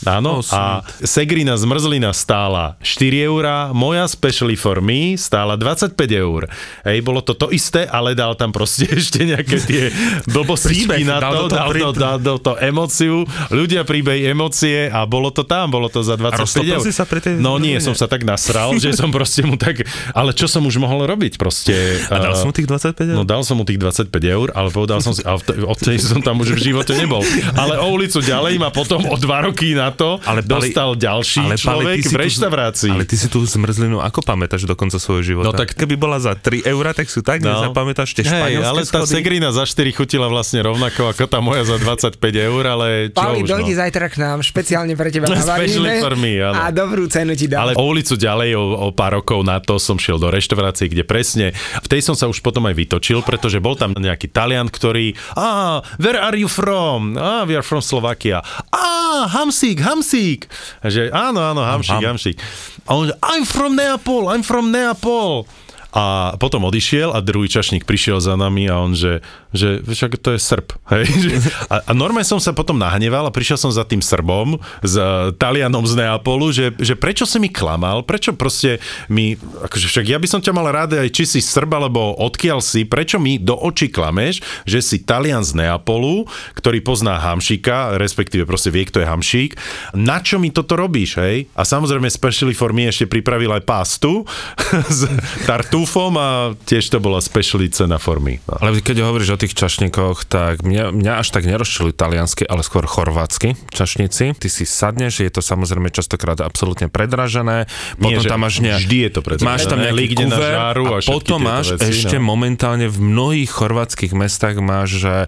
áno, 0.07 0.39
oh, 0.39 0.55
a 0.55 0.87
Segrina 1.03 1.59
zmrzlina 1.59 2.15
stála 2.15 2.79
4 2.79 3.27
eurá, 3.27 3.75
moja 3.75 4.07
specially 4.07 4.55
for 4.55 4.79
me 4.79 5.19
stála 5.19 5.59
20 5.59 5.80
25 5.89 5.97
eur. 6.13 6.45
Hej, 6.85 7.01
bolo 7.01 7.25
to 7.25 7.33
to 7.33 7.49
isté, 7.49 7.89
ale 7.89 8.13
dal 8.13 8.37
tam 8.37 8.53
proste 8.53 8.85
ešte 9.01 9.25
nejaké 9.25 9.57
tie 9.65 9.89
blbosti 10.29 10.85
na 11.01 11.17
to, 11.17 11.49
dal, 11.49 11.49
dal, 11.49 11.69
dal, 11.73 11.93
dal, 11.93 12.17
dal 12.21 12.37
to 12.37 12.53
emóciu, 12.61 13.25
ľudia 13.49 13.81
príbej 13.81 14.29
emócie 14.29 14.87
a 14.93 15.09
bolo 15.09 15.33
to 15.33 15.41
tam, 15.41 15.73
bolo 15.73 15.89
to 15.89 16.05
za 16.05 16.15
25 16.15 16.61
eur. 16.65 16.85
sa 16.93 17.05
pri 17.09 17.19
tej 17.19 17.33
no 17.41 17.57
nie, 17.57 17.81
som 17.81 17.97
sa 17.97 18.05
tak 18.05 18.21
nasral, 18.21 18.77
že 18.77 18.93
som 18.93 19.09
proste 19.09 19.41
mu 19.41 19.57
tak, 19.57 19.81
ale 20.13 20.31
čo 20.37 20.45
som 20.45 20.61
už 20.61 20.77
mohol 20.77 21.09
robiť 21.09 21.41
proste. 21.41 21.73
A 22.13 22.21
dal 22.21 22.37
som 22.37 22.49
mu 22.49 22.53
tých 22.53 22.69
25 22.69 22.93
eur? 23.09 23.17
No 23.17 23.23
dal 23.25 23.41
som 23.41 23.57
mu 23.57 23.65
tých 23.65 23.81
25 23.81 24.13
eur, 24.21 24.47
ale 24.53 24.69
povedal 24.69 25.01
som 25.01 25.15
si, 25.15 25.25
a 25.25 25.35
odtedy 25.65 25.97
som 25.97 26.21
tam 26.21 26.37
už 26.41 26.53
v 26.57 26.71
živote 26.71 26.93
nebol. 26.93 27.25
Ale 27.57 27.81
o 27.81 27.87
ulicu 27.89 28.21
ďalej 28.21 28.61
ma 28.61 28.69
potom 28.69 29.01
o 29.09 29.15
dva 29.17 29.49
roky 29.49 29.73
na 29.73 29.89
to 29.89 30.21
ale 30.25 30.41
dostal 30.43 30.93
ďalší 30.93 31.43
ale, 31.45 31.55
človek 31.57 31.97
v 32.05 32.15
reštaurácii. 32.15 32.91
Ale 32.91 33.05
ty 33.07 33.15
si 33.15 33.27
tú 33.31 33.41
zmrzlinu 33.43 34.03
ako 34.03 34.19
pamätáš 34.21 34.67
do 34.67 34.75
konca 34.75 34.99
svojho 34.99 35.23
života? 35.23 35.51
No 35.51 35.55
tak 35.61 35.77
keby 35.77 35.95
bola 35.95 36.17
za 36.17 36.33
3 36.33 36.65
eurá, 36.65 36.91
tak 36.91 37.07
sú 37.07 37.21
tak, 37.21 37.45
no. 37.45 37.53
nezapamätáš 37.53 38.17
tie 38.17 38.25
španielské 38.25 38.65
ale 38.65 38.81
tá 38.89 39.05
schody? 39.05 39.13
segrina 39.21 39.49
za 39.53 39.63
4 39.63 39.93
chutila 39.93 40.27
vlastne 40.27 40.65
rovnako 40.65 41.13
ako 41.13 41.23
tá 41.29 41.39
moja 41.39 41.63
za 41.63 41.77
25 41.77 42.17
eur, 42.19 42.63
ale 42.65 42.87
čo 43.13 43.21
Pali, 43.21 43.45
už, 43.45 43.49
dojdi 43.53 43.73
no. 43.73 43.79
zajtra 43.79 44.05
k 44.09 44.15
nám, 44.19 44.37
špeciálne 44.41 44.93
pre 44.97 45.13
teba 45.13 45.29
navaríme 45.37 46.03
a 46.51 46.73
dobrú 46.73 47.05
cenu 47.05 47.37
ti 47.37 47.45
dám. 47.45 47.69
Ale 47.69 47.71
o 47.77 47.83
ulicu 47.85 48.17
ďalej, 48.17 48.57
o, 48.57 48.63
o 48.83 48.87
pár 48.91 49.21
rokov 49.21 49.45
na 49.45 49.61
to 49.61 49.77
som 49.77 49.95
šiel 50.01 50.17
do 50.17 50.33
reštaurácie, 50.33 50.89
kde 50.89 51.05
presne, 51.05 51.53
v 51.55 51.87
tej 51.87 52.01
som 52.03 52.17
sa 52.17 52.25
už 52.25 52.41
potom 52.41 52.65
aj 52.65 52.75
vytočil, 52.75 53.21
pretože 53.21 53.61
bol 53.61 53.77
tam 53.77 53.93
nejaký 53.93 54.27
Talian, 54.27 54.67
ktorý, 54.67 55.13
a 55.37 55.51
Ah, 55.51 55.81
where 55.99 56.17
are 56.21 56.37
you 56.37 56.47
from? 56.47 57.17
Ah, 57.17 57.45
we 57.45 57.53
are 57.59 57.61
from 57.61 57.81
Slovakia. 57.81 58.41
Ah, 58.71 59.27
Hamsík, 59.29 59.83
Hamsík. 59.83 60.47
Že 60.81 61.11
áno, 61.11 61.43
áno, 61.43 61.61
Hamšík, 61.61 62.01
Ham. 62.01 62.15
Hamšík. 62.15 62.37
A 62.87 62.91
on 62.95 63.13
I'm 63.21 63.45
from 63.45 63.77
Neapol, 63.77 64.31
I'm 64.31 64.41
from 64.45 64.73
Neapol. 64.73 65.45
A 65.91 66.35
potom 66.39 66.63
odišiel 66.71 67.11
a 67.11 67.19
druhý 67.19 67.51
čašník 67.51 67.83
prišiel 67.83 68.23
za 68.23 68.39
nami 68.39 68.71
a 68.71 68.79
on, 68.79 68.95
že, 68.95 69.19
že 69.51 69.83
však 69.83 70.19
to 70.19 70.35
je 70.35 70.39
Srb. 70.39 70.67
Hej? 70.91 71.05
A, 71.71 71.79
a 71.87 71.91
normálne 71.95 72.27
som 72.27 72.39
sa 72.39 72.51
potom 72.51 72.75
nahneval 72.75 73.27
a 73.27 73.31
prišiel 73.31 73.55
som 73.55 73.71
za 73.71 73.87
tým 73.87 74.03
Srbom, 74.03 74.59
s 74.83 74.95
uh, 74.99 75.31
Talianom 75.35 75.87
z 75.87 76.03
Neapolu, 76.03 76.51
že, 76.51 76.75
že 76.75 76.99
prečo 76.99 77.23
si 77.23 77.39
mi 77.39 77.47
klamal, 77.47 78.03
prečo 78.03 78.35
proste 78.35 78.83
mi, 79.07 79.39
akože 79.39 79.87
však 79.87 80.05
ja 80.11 80.19
by 80.19 80.27
som 80.27 80.43
ťa 80.43 80.51
mal 80.51 80.67
rád 80.67 80.99
aj 80.99 81.09
či 81.15 81.23
si 81.23 81.39
Srb, 81.39 81.71
alebo 81.79 82.11
odkiaľ 82.19 82.59
si, 82.59 82.83
prečo 82.83 83.23
mi 83.23 83.39
do 83.39 83.55
očí 83.55 83.87
klameš, 83.87 84.43
že 84.67 84.83
si 84.83 84.99
Talian 84.99 85.47
z 85.47 85.63
Neapolu, 85.63 86.27
ktorý 86.59 86.83
pozná 86.83 87.19
Hamšíka, 87.23 87.95
respektíve 87.95 88.43
proste 88.43 88.67
vie, 88.67 88.83
kto 88.83 88.99
je 88.99 89.07
Hamšík. 89.07 89.51
Na 89.95 90.19
čo 90.19 90.41
mi 90.41 90.51
toto 90.51 90.75
robíš, 90.75 91.15
hej? 91.21 91.47
A 91.55 91.63
samozrejme 91.63 92.11
Specially 92.11 92.53
for 92.53 92.75
me 92.75 92.91
ešte 92.91 93.07
pripravil 93.07 93.55
aj 93.55 93.63
pastu 93.63 94.27
s 94.97 95.07
tartúfom 95.47 96.13
a 96.19 96.53
tiež 96.67 96.91
to 96.91 96.99
bola 96.99 97.23
specially 97.23 97.71
cena 97.71 97.97
formy. 97.97 98.43
No. 98.45 98.59
Ale 98.59 98.83
keď 98.83 99.07
hovoríš 99.07 99.33
o 99.33 99.40
tých 99.41 99.57
čašníkoch, 99.57 100.29
tak 100.29 100.61
mňa, 100.61 100.93
mňa 100.93 101.13
až 101.17 101.33
tak 101.33 101.49
nerozčili 101.49 101.89
taliansky, 101.89 102.45
ale 102.45 102.61
skôr 102.61 102.85
chorvátsky 102.85 103.57
čašníci. 103.73 104.37
Ty 104.37 104.47
si 104.47 104.69
sadneš, 104.69 105.25
je 105.25 105.31
to 105.33 105.41
samozrejme 105.41 105.89
častokrát 105.89 106.37
absolútne 106.45 106.93
predražené. 106.93 107.65
Potom 107.97 108.21
že 108.21 108.29
tam 108.29 108.45
máš 108.45 108.61
ne, 108.61 108.77
vždy 108.77 108.97
je 109.07 109.11
to 109.13 109.21
predražené. 109.25 109.49
Máš 109.49 109.65
tam 109.65 109.79
nejaký 109.81 110.13
na 110.13 110.37
kuver 110.37 110.53
a 110.53 110.71
a 110.71 111.01
potom 111.03 111.39
máš 111.41 111.73
veci, 111.75 111.89
ešte 111.89 112.17
no. 112.21 112.29
momentálne 112.33 112.85
v 112.85 112.97
mnohých 113.01 113.49
chorvátskych 113.49 114.13
mestách 114.13 114.61
máš, 114.61 115.01
že 115.01 115.15
e, 115.25 115.27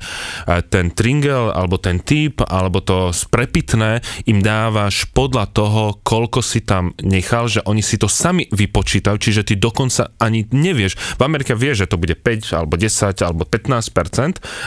ten 0.68 0.94
tringel, 0.94 1.50
alebo 1.50 1.82
ten 1.82 1.98
typ, 1.98 2.46
alebo 2.46 2.80
to 2.84 3.10
sprepitné 3.10 4.06
im 4.30 4.40
dávaš 4.44 5.10
podľa 5.12 5.50
toho, 5.50 5.84
koľko 6.06 6.40
si 6.46 6.62
tam 6.62 6.94
nechal, 7.02 7.50
že 7.50 7.66
oni 7.66 7.82
si 7.82 7.98
to 7.98 8.06
sami 8.06 8.46
vypočítajú, 8.52 9.18
čiže 9.18 9.42
ty 9.48 9.54
dokonca 9.58 10.14
ani 10.20 10.46
nevieš. 10.52 11.18
V 11.18 11.22
Amerike 11.24 11.58
vieš, 11.58 11.86
že 11.86 11.96
to 11.96 11.98
bude 11.98 12.16
5, 12.16 12.60
alebo 12.60 12.76
10, 12.76 13.24
alebo 13.24 13.44
15%, 13.48 14.03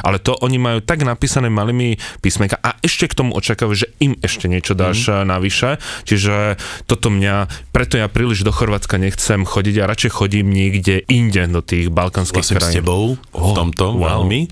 ale 0.01 0.17
to 0.17 0.39
oni 0.39 0.57
majú 0.57 0.79
tak 0.81 1.03
napísané 1.03 1.49
malými 1.49 1.97
písmenka 2.21 2.57
a 2.57 2.79
ešte 2.79 3.11
k 3.11 3.17
tomu 3.17 3.35
očakávajú, 3.35 3.77
že 3.77 3.89
im 3.99 4.17
ešte 4.21 4.47
niečo 4.47 4.73
dáš 4.73 5.09
mm. 5.09 5.27
navyše. 5.27 5.77
Čiže 6.05 6.57
toto 6.85 7.09
mňa, 7.09 7.35
preto 7.71 7.97
ja 7.97 8.07
príliš 8.07 8.41
do 8.41 8.51
Chorvátska 8.51 8.97
nechcem 8.97 9.43
chodiť 9.43 9.83
a 9.83 9.89
radšej 9.89 10.11
chodím 10.13 10.49
niekde 10.49 11.03
inde 11.07 11.43
do 11.49 11.61
tých 11.61 11.89
balkánskych 11.89 12.41
Vlastne 12.41 12.57
s 12.57 12.63
krajín. 12.63 12.77
tebou 12.81 13.03
v 13.15 13.21
Oh, 13.33 13.53
tomto 13.53 13.93
wow. 13.93 14.23
veľmi. 14.23 14.41
E, 14.45 14.49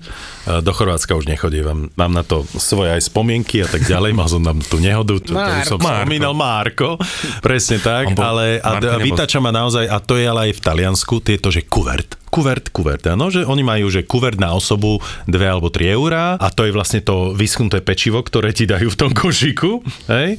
Do 0.61 0.71
Chorvátska 0.71 1.13
už 1.13 1.25
nechodím. 1.25 1.89
Mám 1.93 2.11
na 2.11 2.21
to 2.21 2.43
svoje 2.51 2.91
aj 2.91 3.05
spomienky 3.05 3.61
a 3.61 3.67
tak 3.67 3.83
ďalej. 3.83 4.11
Mal 4.11 4.27
som 4.27 4.41
tam 4.41 4.59
tú 4.59 4.77
nehodu, 4.77 5.17
čo 5.17 5.33
Marko. 5.33 5.65
som 5.67 5.79
spomínal 5.79 6.33
Marko. 6.33 6.99
Presne 7.39 7.77
tak. 7.79 8.11
Bol- 8.11 8.23
Ale 8.23 8.45
a, 8.59 8.77
a 8.77 8.97
vytača 8.97 9.37
ma 9.37 9.49
naozaj, 9.49 9.85
a 9.85 9.97
to 9.97 10.15
je 10.15 10.25
ale 10.25 10.49
aj 10.49 10.53
v 10.53 10.61
Taliansku, 10.61 11.15
tieto, 11.19 11.49
že 11.49 11.63
kuvert. 11.63 12.17
Kuvert, 12.35 12.67
kuvert. 12.75 12.99
Áno, 13.07 13.31
že 13.31 13.47
oni 13.47 13.63
majú, 13.63 13.87
že 13.87 14.03
kuvert 14.03 14.35
na 14.35 14.51
osobu 14.51 14.99
2 15.31 15.39
alebo 15.39 15.71
3 15.71 15.95
eurá 15.95 16.35
a 16.35 16.51
to 16.51 16.67
je 16.67 16.75
vlastne 16.75 16.99
to 16.99 17.31
vyschnuté 17.31 17.79
pečivo, 17.79 18.19
ktoré 18.19 18.51
ti 18.51 18.67
dajú 18.67 18.91
v 18.91 18.99
tom 18.99 19.15
košíku. 19.15 19.79
Hej? 20.11 20.35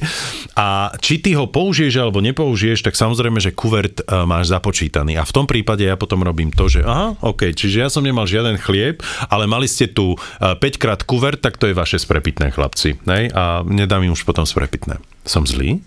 A 0.53 0.93
či 1.01 1.17
ty 1.17 1.33
ho 1.33 1.49
použiješ 1.49 1.97
alebo 1.97 2.21
nepoužiješ, 2.21 2.85
tak 2.85 2.93
samozrejme, 2.93 3.41
že 3.41 3.49
kuvert 3.49 4.05
uh, 4.05 4.29
máš 4.29 4.53
započítaný. 4.53 5.17
A 5.17 5.25
v 5.25 5.33
tom 5.33 5.49
prípade 5.49 5.89
ja 5.89 5.97
potom 5.97 6.21
robím 6.21 6.53
to, 6.53 6.69
že 6.69 6.85
aha, 6.85 7.17
OK, 7.25 7.57
čiže 7.57 7.81
ja 7.81 7.89
som 7.89 8.05
nemal 8.05 8.29
žiaden 8.29 8.61
chlieb, 8.61 9.01
ale 9.33 9.49
mali 9.49 9.65
ste 9.65 9.89
tu 9.89 10.13
uh, 10.13 10.53
5 10.53 10.61
krát 10.77 11.01
kuvert, 11.01 11.41
tak 11.41 11.57
to 11.57 11.65
je 11.65 11.73
vaše 11.73 11.97
sprepitné, 11.97 12.53
chlapci. 12.53 13.01
Hej? 13.09 13.33
A 13.33 13.65
nedám 13.65 14.05
im 14.05 14.13
už 14.13 14.21
potom 14.21 14.45
sprepitné. 14.45 15.01
Som 15.25 15.49
zlý? 15.49 15.81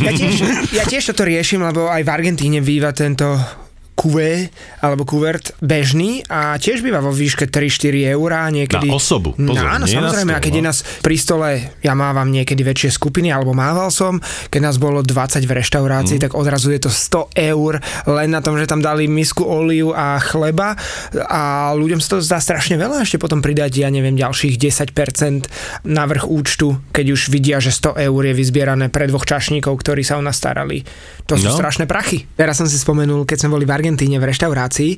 Ja 0.00 0.12
tiež, 0.16 0.34
ja 0.72 0.84
tiež 0.88 1.12
toto 1.12 1.28
riešim, 1.28 1.60
lebo 1.60 1.92
aj 1.92 2.00
v 2.00 2.10
Argentíne 2.10 2.64
býva 2.64 2.96
tento 2.96 3.36
kuvé 3.92 4.48
alebo 4.80 5.04
kuvert 5.04 5.52
bežný 5.60 6.24
a 6.26 6.56
tiež 6.56 6.80
býva 6.80 6.98
vo 6.98 7.12
výške 7.12 7.46
3-4 7.46 8.12
eurá 8.12 8.48
niekedy. 8.48 8.88
Na 8.88 8.96
osobu, 8.96 9.36
No, 9.36 9.52
pozor, 9.52 9.68
áno, 9.68 9.84
nie 9.84 9.94
na 9.94 9.98
samozrejme, 10.08 10.32
stôl, 10.32 10.40
a 10.40 10.44
keď 10.44 10.52
no. 10.52 10.58
je 10.58 10.64
nás 10.64 10.78
pri 11.04 11.16
stole, 11.16 11.48
ja 11.84 11.92
mávam 11.92 12.28
niekedy 12.28 12.62
väčšie 12.64 12.90
skupiny, 12.90 13.28
alebo 13.30 13.52
mával 13.52 13.92
som, 13.92 14.18
keď 14.48 14.60
nás 14.64 14.76
bolo 14.80 15.04
20 15.04 15.44
v 15.44 15.52
reštaurácii, 15.52 16.16
mm. 16.18 16.22
tak 16.24 16.32
odrazu 16.34 16.72
je 16.72 16.80
to 16.82 16.90
100 16.90 17.30
eur 17.52 17.78
len 18.08 18.28
na 18.32 18.40
tom, 18.40 18.56
že 18.56 18.66
tam 18.66 18.80
dali 18.80 19.06
misku 19.06 19.44
oliu 19.44 19.92
a 19.92 20.16
chleba 20.18 20.74
a 21.28 21.70
ľuďom 21.76 22.00
sa 22.00 22.16
to 22.16 22.24
zdá 22.24 22.40
strašne 22.40 22.80
veľa, 22.80 23.04
ešte 23.04 23.20
potom 23.20 23.44
pridať, 23.44 23.76
ja 23.76 23.92
neviem, 23.92 24.16
ďalších 24.16 24.56
10% 24.56 25.46
na 25.84 26.04
vrch 26.08 26.26
účtu, 26.26 26.80
keď 26.90 27.06
už 27.12 27.28
vidia, 27.28 27.60
že 27.60 27.70
100 27.70 28.00
eur 28.08 28.22
je 28.24 28.34
vyzbierané 28.34 28.88
pre 28.88 29.06
dvoch 29.06 29.28
čašníkov, 29.28 29.72
ktorí 29.78 30.02
sa 30.02 30.16
o 30.18 30.22
nás 30.24 30.36
starali. 30.36 30.82
To 31.28 31.36
sú 31.38 31.48
No. 31.48 31.54
strašné 31.54 31.84
prachy. 31.86 32.24
Teraz 32.34 32.58
som 32.58 32.66
si 32.66 32.78
spomenul, 32.78 33.22
keď 33.28 33.46
sme 33.46 33.54
boli 33.54 33.64
v 33.66 33.72
Argentíne 33.82 34.22
v 34.22 34.30
reštaurácii, 34.30 34.92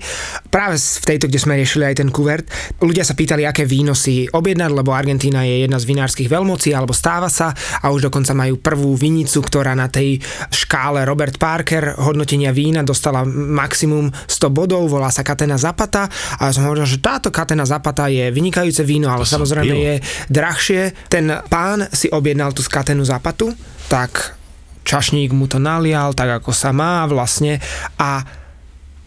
práve 0.52 0.76
v 0.76 1.06
tejto, 1.08 1.32
kde 1.32 1.40
sme 1.40 1.56
riešili 1.56 1.88
aj 1.88 2.04
ten 2.04 2.12
kuvert, 2.12 2.44
ľudia 2.84 3.00
sa 3.00 3.16
pýtali, 3.16 3.48
aké 3.48 3.64
víno 3.64 3.96
si 3.96 4.28
objednať, 4.28 4.70
lebo 4.76 4.92
Argentína 4.92 5.48
je 5.48 5.64
jedna 5.64 5.80
z 5.80 5.88
vinárskych 5.88 6.28
veľmocí, 6.28 6.76
alebo 6.76 6.92
stáva 6.92 7.32
sa 7.32 7.56
a 7.80 7.88
už 7.88 8.12
dokonca 8.12 8.36
majú 8.36 8.60
prvú 8.60 8.92
vinicu, 8.92 9.40
ktorá 9.40 9.72
na 9.72 9.88
tej 9.88 10.20
škále 10.52 11.08
Robert 11.08 11.40
Parker 11.40 11.96
hodnotenia 11.96 12.52
vína 12.52 12.84
dostala 12.84 13.24
maximum 13.24 14.12
100 14.28 14.52
bodov, 14.52 14.84
volá 14.92 15.08
sa 15.08 15.24
Catena 15.24 15.56
Zapata. 15.56 16.12
A 16.36 16.50
ja 16.50 16.52
som 16.52 16.68
hovoril, 16.68 16.84
že 16.84 17.00
táto 17.00 17.32
Catena 17.32 17.64
Zapata 17.64 18.12
je 18.12 18.28
vynikajúce 18.28 18.84
víno, 18.84 19.08
ale 19.08 19.24
To 19.24 19.40
samozrejme 19.40 19.72
je 19.72 19.94
drahšie. 20.28 21.08
Ten 21.08 21.32
pán 21.48 21.88
si 21.88 22.12
objednal 22.12 22.52
tú 22.52 22.60
Catenu 22.60 23.08
Zapatu, 23.08 23.56
tak 23.88 24.36
čašník 24.84 25.32
mu 25.32 25.48
to 25.48 25.56
nalial, 25.56 26.12
tak 26.12 26.44
ako 26.44 26.52
sa 26.52 26.70
má 26.76 27.08
vlastne. 27.08 27.58
A 27.96 28.43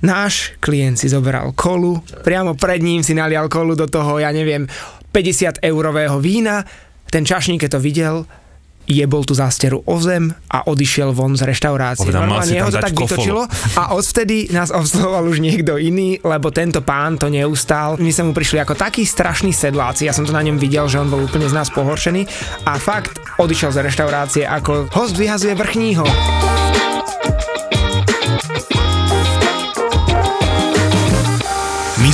náš 0.02 0.54
klient 0.62 0.98
si 1.00 1.10
zoberal 1.10 1.54
kolu, 1.58 2.02
priamo 2.22 2.54
pred 2.54 2.82
ním 2.82 3.02
si 3.02 3.18
nalial 3.18 3.50
kolu 3.50 3.74
do 3.74 3.90
toho, 3.90 4.22
ja 4.22 4.30
neviem, 4.30 4.70
50 5.14 5.64
eurového 5.66 6.22
vína, 6.22 6.62
ten 7.08 7.26
čašník, 7.26 7.66
keď 7.66 7.72
to 7.78 7.80
videl, 7.82 8.16
jebol 8.88 9.28
tú 9.28 9.36
zásteru 9.36 9.84
o 9.84 9.96
zem 10.00 10.32
a 10.48 10.64
odišiel 10.64 11.12
von 11.12 11.36
z 11.36 11.44
reštaurácie. 11.44 12.08
Si 12.08 12.16
Normálne 12.16 12.56
ho 12.64 12.72
to 12.72 12.80
tak 12.80 12.96
kofolu. 12.96 13.04
vytočilo 13.04 13.44
a 13.76 13.84
odvtedy 13.92 14.48
nás 14.56 14.72
obsluhoval 14.72 15.28
už 15.28 15.44
niekto 15.44 15.76
iný, 15.76 16.24
lebo 16.24 16.56
tento 16.56 16.80
pán 16.80 17.20
to 17.20 17.28
neustál. 17.28 18.00
My 18.00 18.16
sme 18.16 18.32
mu 18.32 18.34
prišli 18.34 18.64
ako 18.64 18.80
takí 18.80 19.04
strašní 19.04 19.52
sedláci, 19.52 20.08
ja 20.08 20.16
som 20.16 20.24
to 20.24 20.32
na 20.32 20.40
ňom 20.40 20.56
videl, 20.56 20.88
že 20.88 21.04
on 21.04 21.12
bol 21.12 21.20
úplne 21.20 21.52
z 21.52 21.54
nás 21.54 21.68
pohoršený 21.68 22.24
a 22.64 22.80
fakt 22.80 23.20
odišiel 23.36 23.76
z 23.76 23.84
reštaurácie 23.84 24.44
ako 24.48 24.88
host 24.96 25.20
vyhazuje 25.20 25.52
vrchního. 25.52 26.08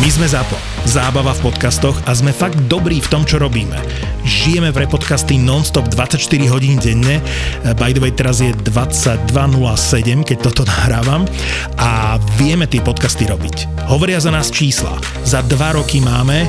My 0.00 0.08
sme 0.08 0.24
ZAPO, 0.24 0.56
zábava 0.88 1.36
v 1.36 1.52
podcastoch 1.52 1.92
a 2.08 2.16
sme 2.16 2.32
fakt 2.32 2.56
dobrí 2.64 3.04
v 3.04 3.10
tom, 3.12 3.28
čo 3.28 3.36
robíme. 3.36 3.76
Žijeme 4.24 4.72
pre 4.72 4.88
podcasty 4.88 5.36
non-stop 5.36 5.92
24 5.92 6.16
hodín 6.48 6.80
denne, 6.80 7.20
by 7.76 7.92
the 7.92 8.00
way 8.00 8.08
teraz 8.08 8.40
je 8.40 8.56
22.07, 8.64 10.24
keď 10.24 10.38
toto 10.48 10.64
nahrávam 10.72 11.28
a 11.76 12.16
vieme 12.40 12.64
tie 12.64 12.80
podcasty 12.80 13.28
robiť. 13.28 13.84
Hovoria 13.92 14.16
za 14.16 14.32
nás 14.32 14.48
čísla. 14.48 14.96
Za 15.28 15.44
dva 15.44 15.76
roky 15.76 16.00
máme 16.00 16.48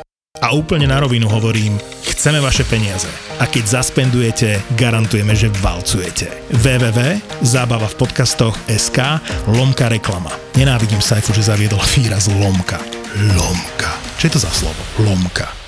A 0.41 0.57
úplne 0.57 0.89
na 0.89 0.97
rovinu 0.97 1.29
hovorím, 1.29 1.77
chceme 2.01 2.41
vaše 2.41 2.65
peniaze. 2.65 3.05
A 3.37 3.45
keď 3.45 3.77
zaspendujete, 3.77 4.57
garantujeme, 4.73 5.37
že 5.37 5.53
valcujete. 5.61 6.33
www.zábava 6.49 7.85
v 7.85 7.97
podcastoch 8.01 8.57
SK 8.65 9.21
lomka 9.53 9.85
reklama. 9.85 10.33
Nenávidím 10.57 10.97
Saifu, 10.97 11.29
že 11.37 11.45
zaviedol 11.45 11.79
výraz 11.93 12.25
lomka. 12.41 12.81
Lomka. 13.37 13.93
Čo 14.17 14.23
je 14.27 14.33
to 14.33 14.41
za 14.41 14.49
slovo? 14.49 14.81
Lomka. 15.05 15.60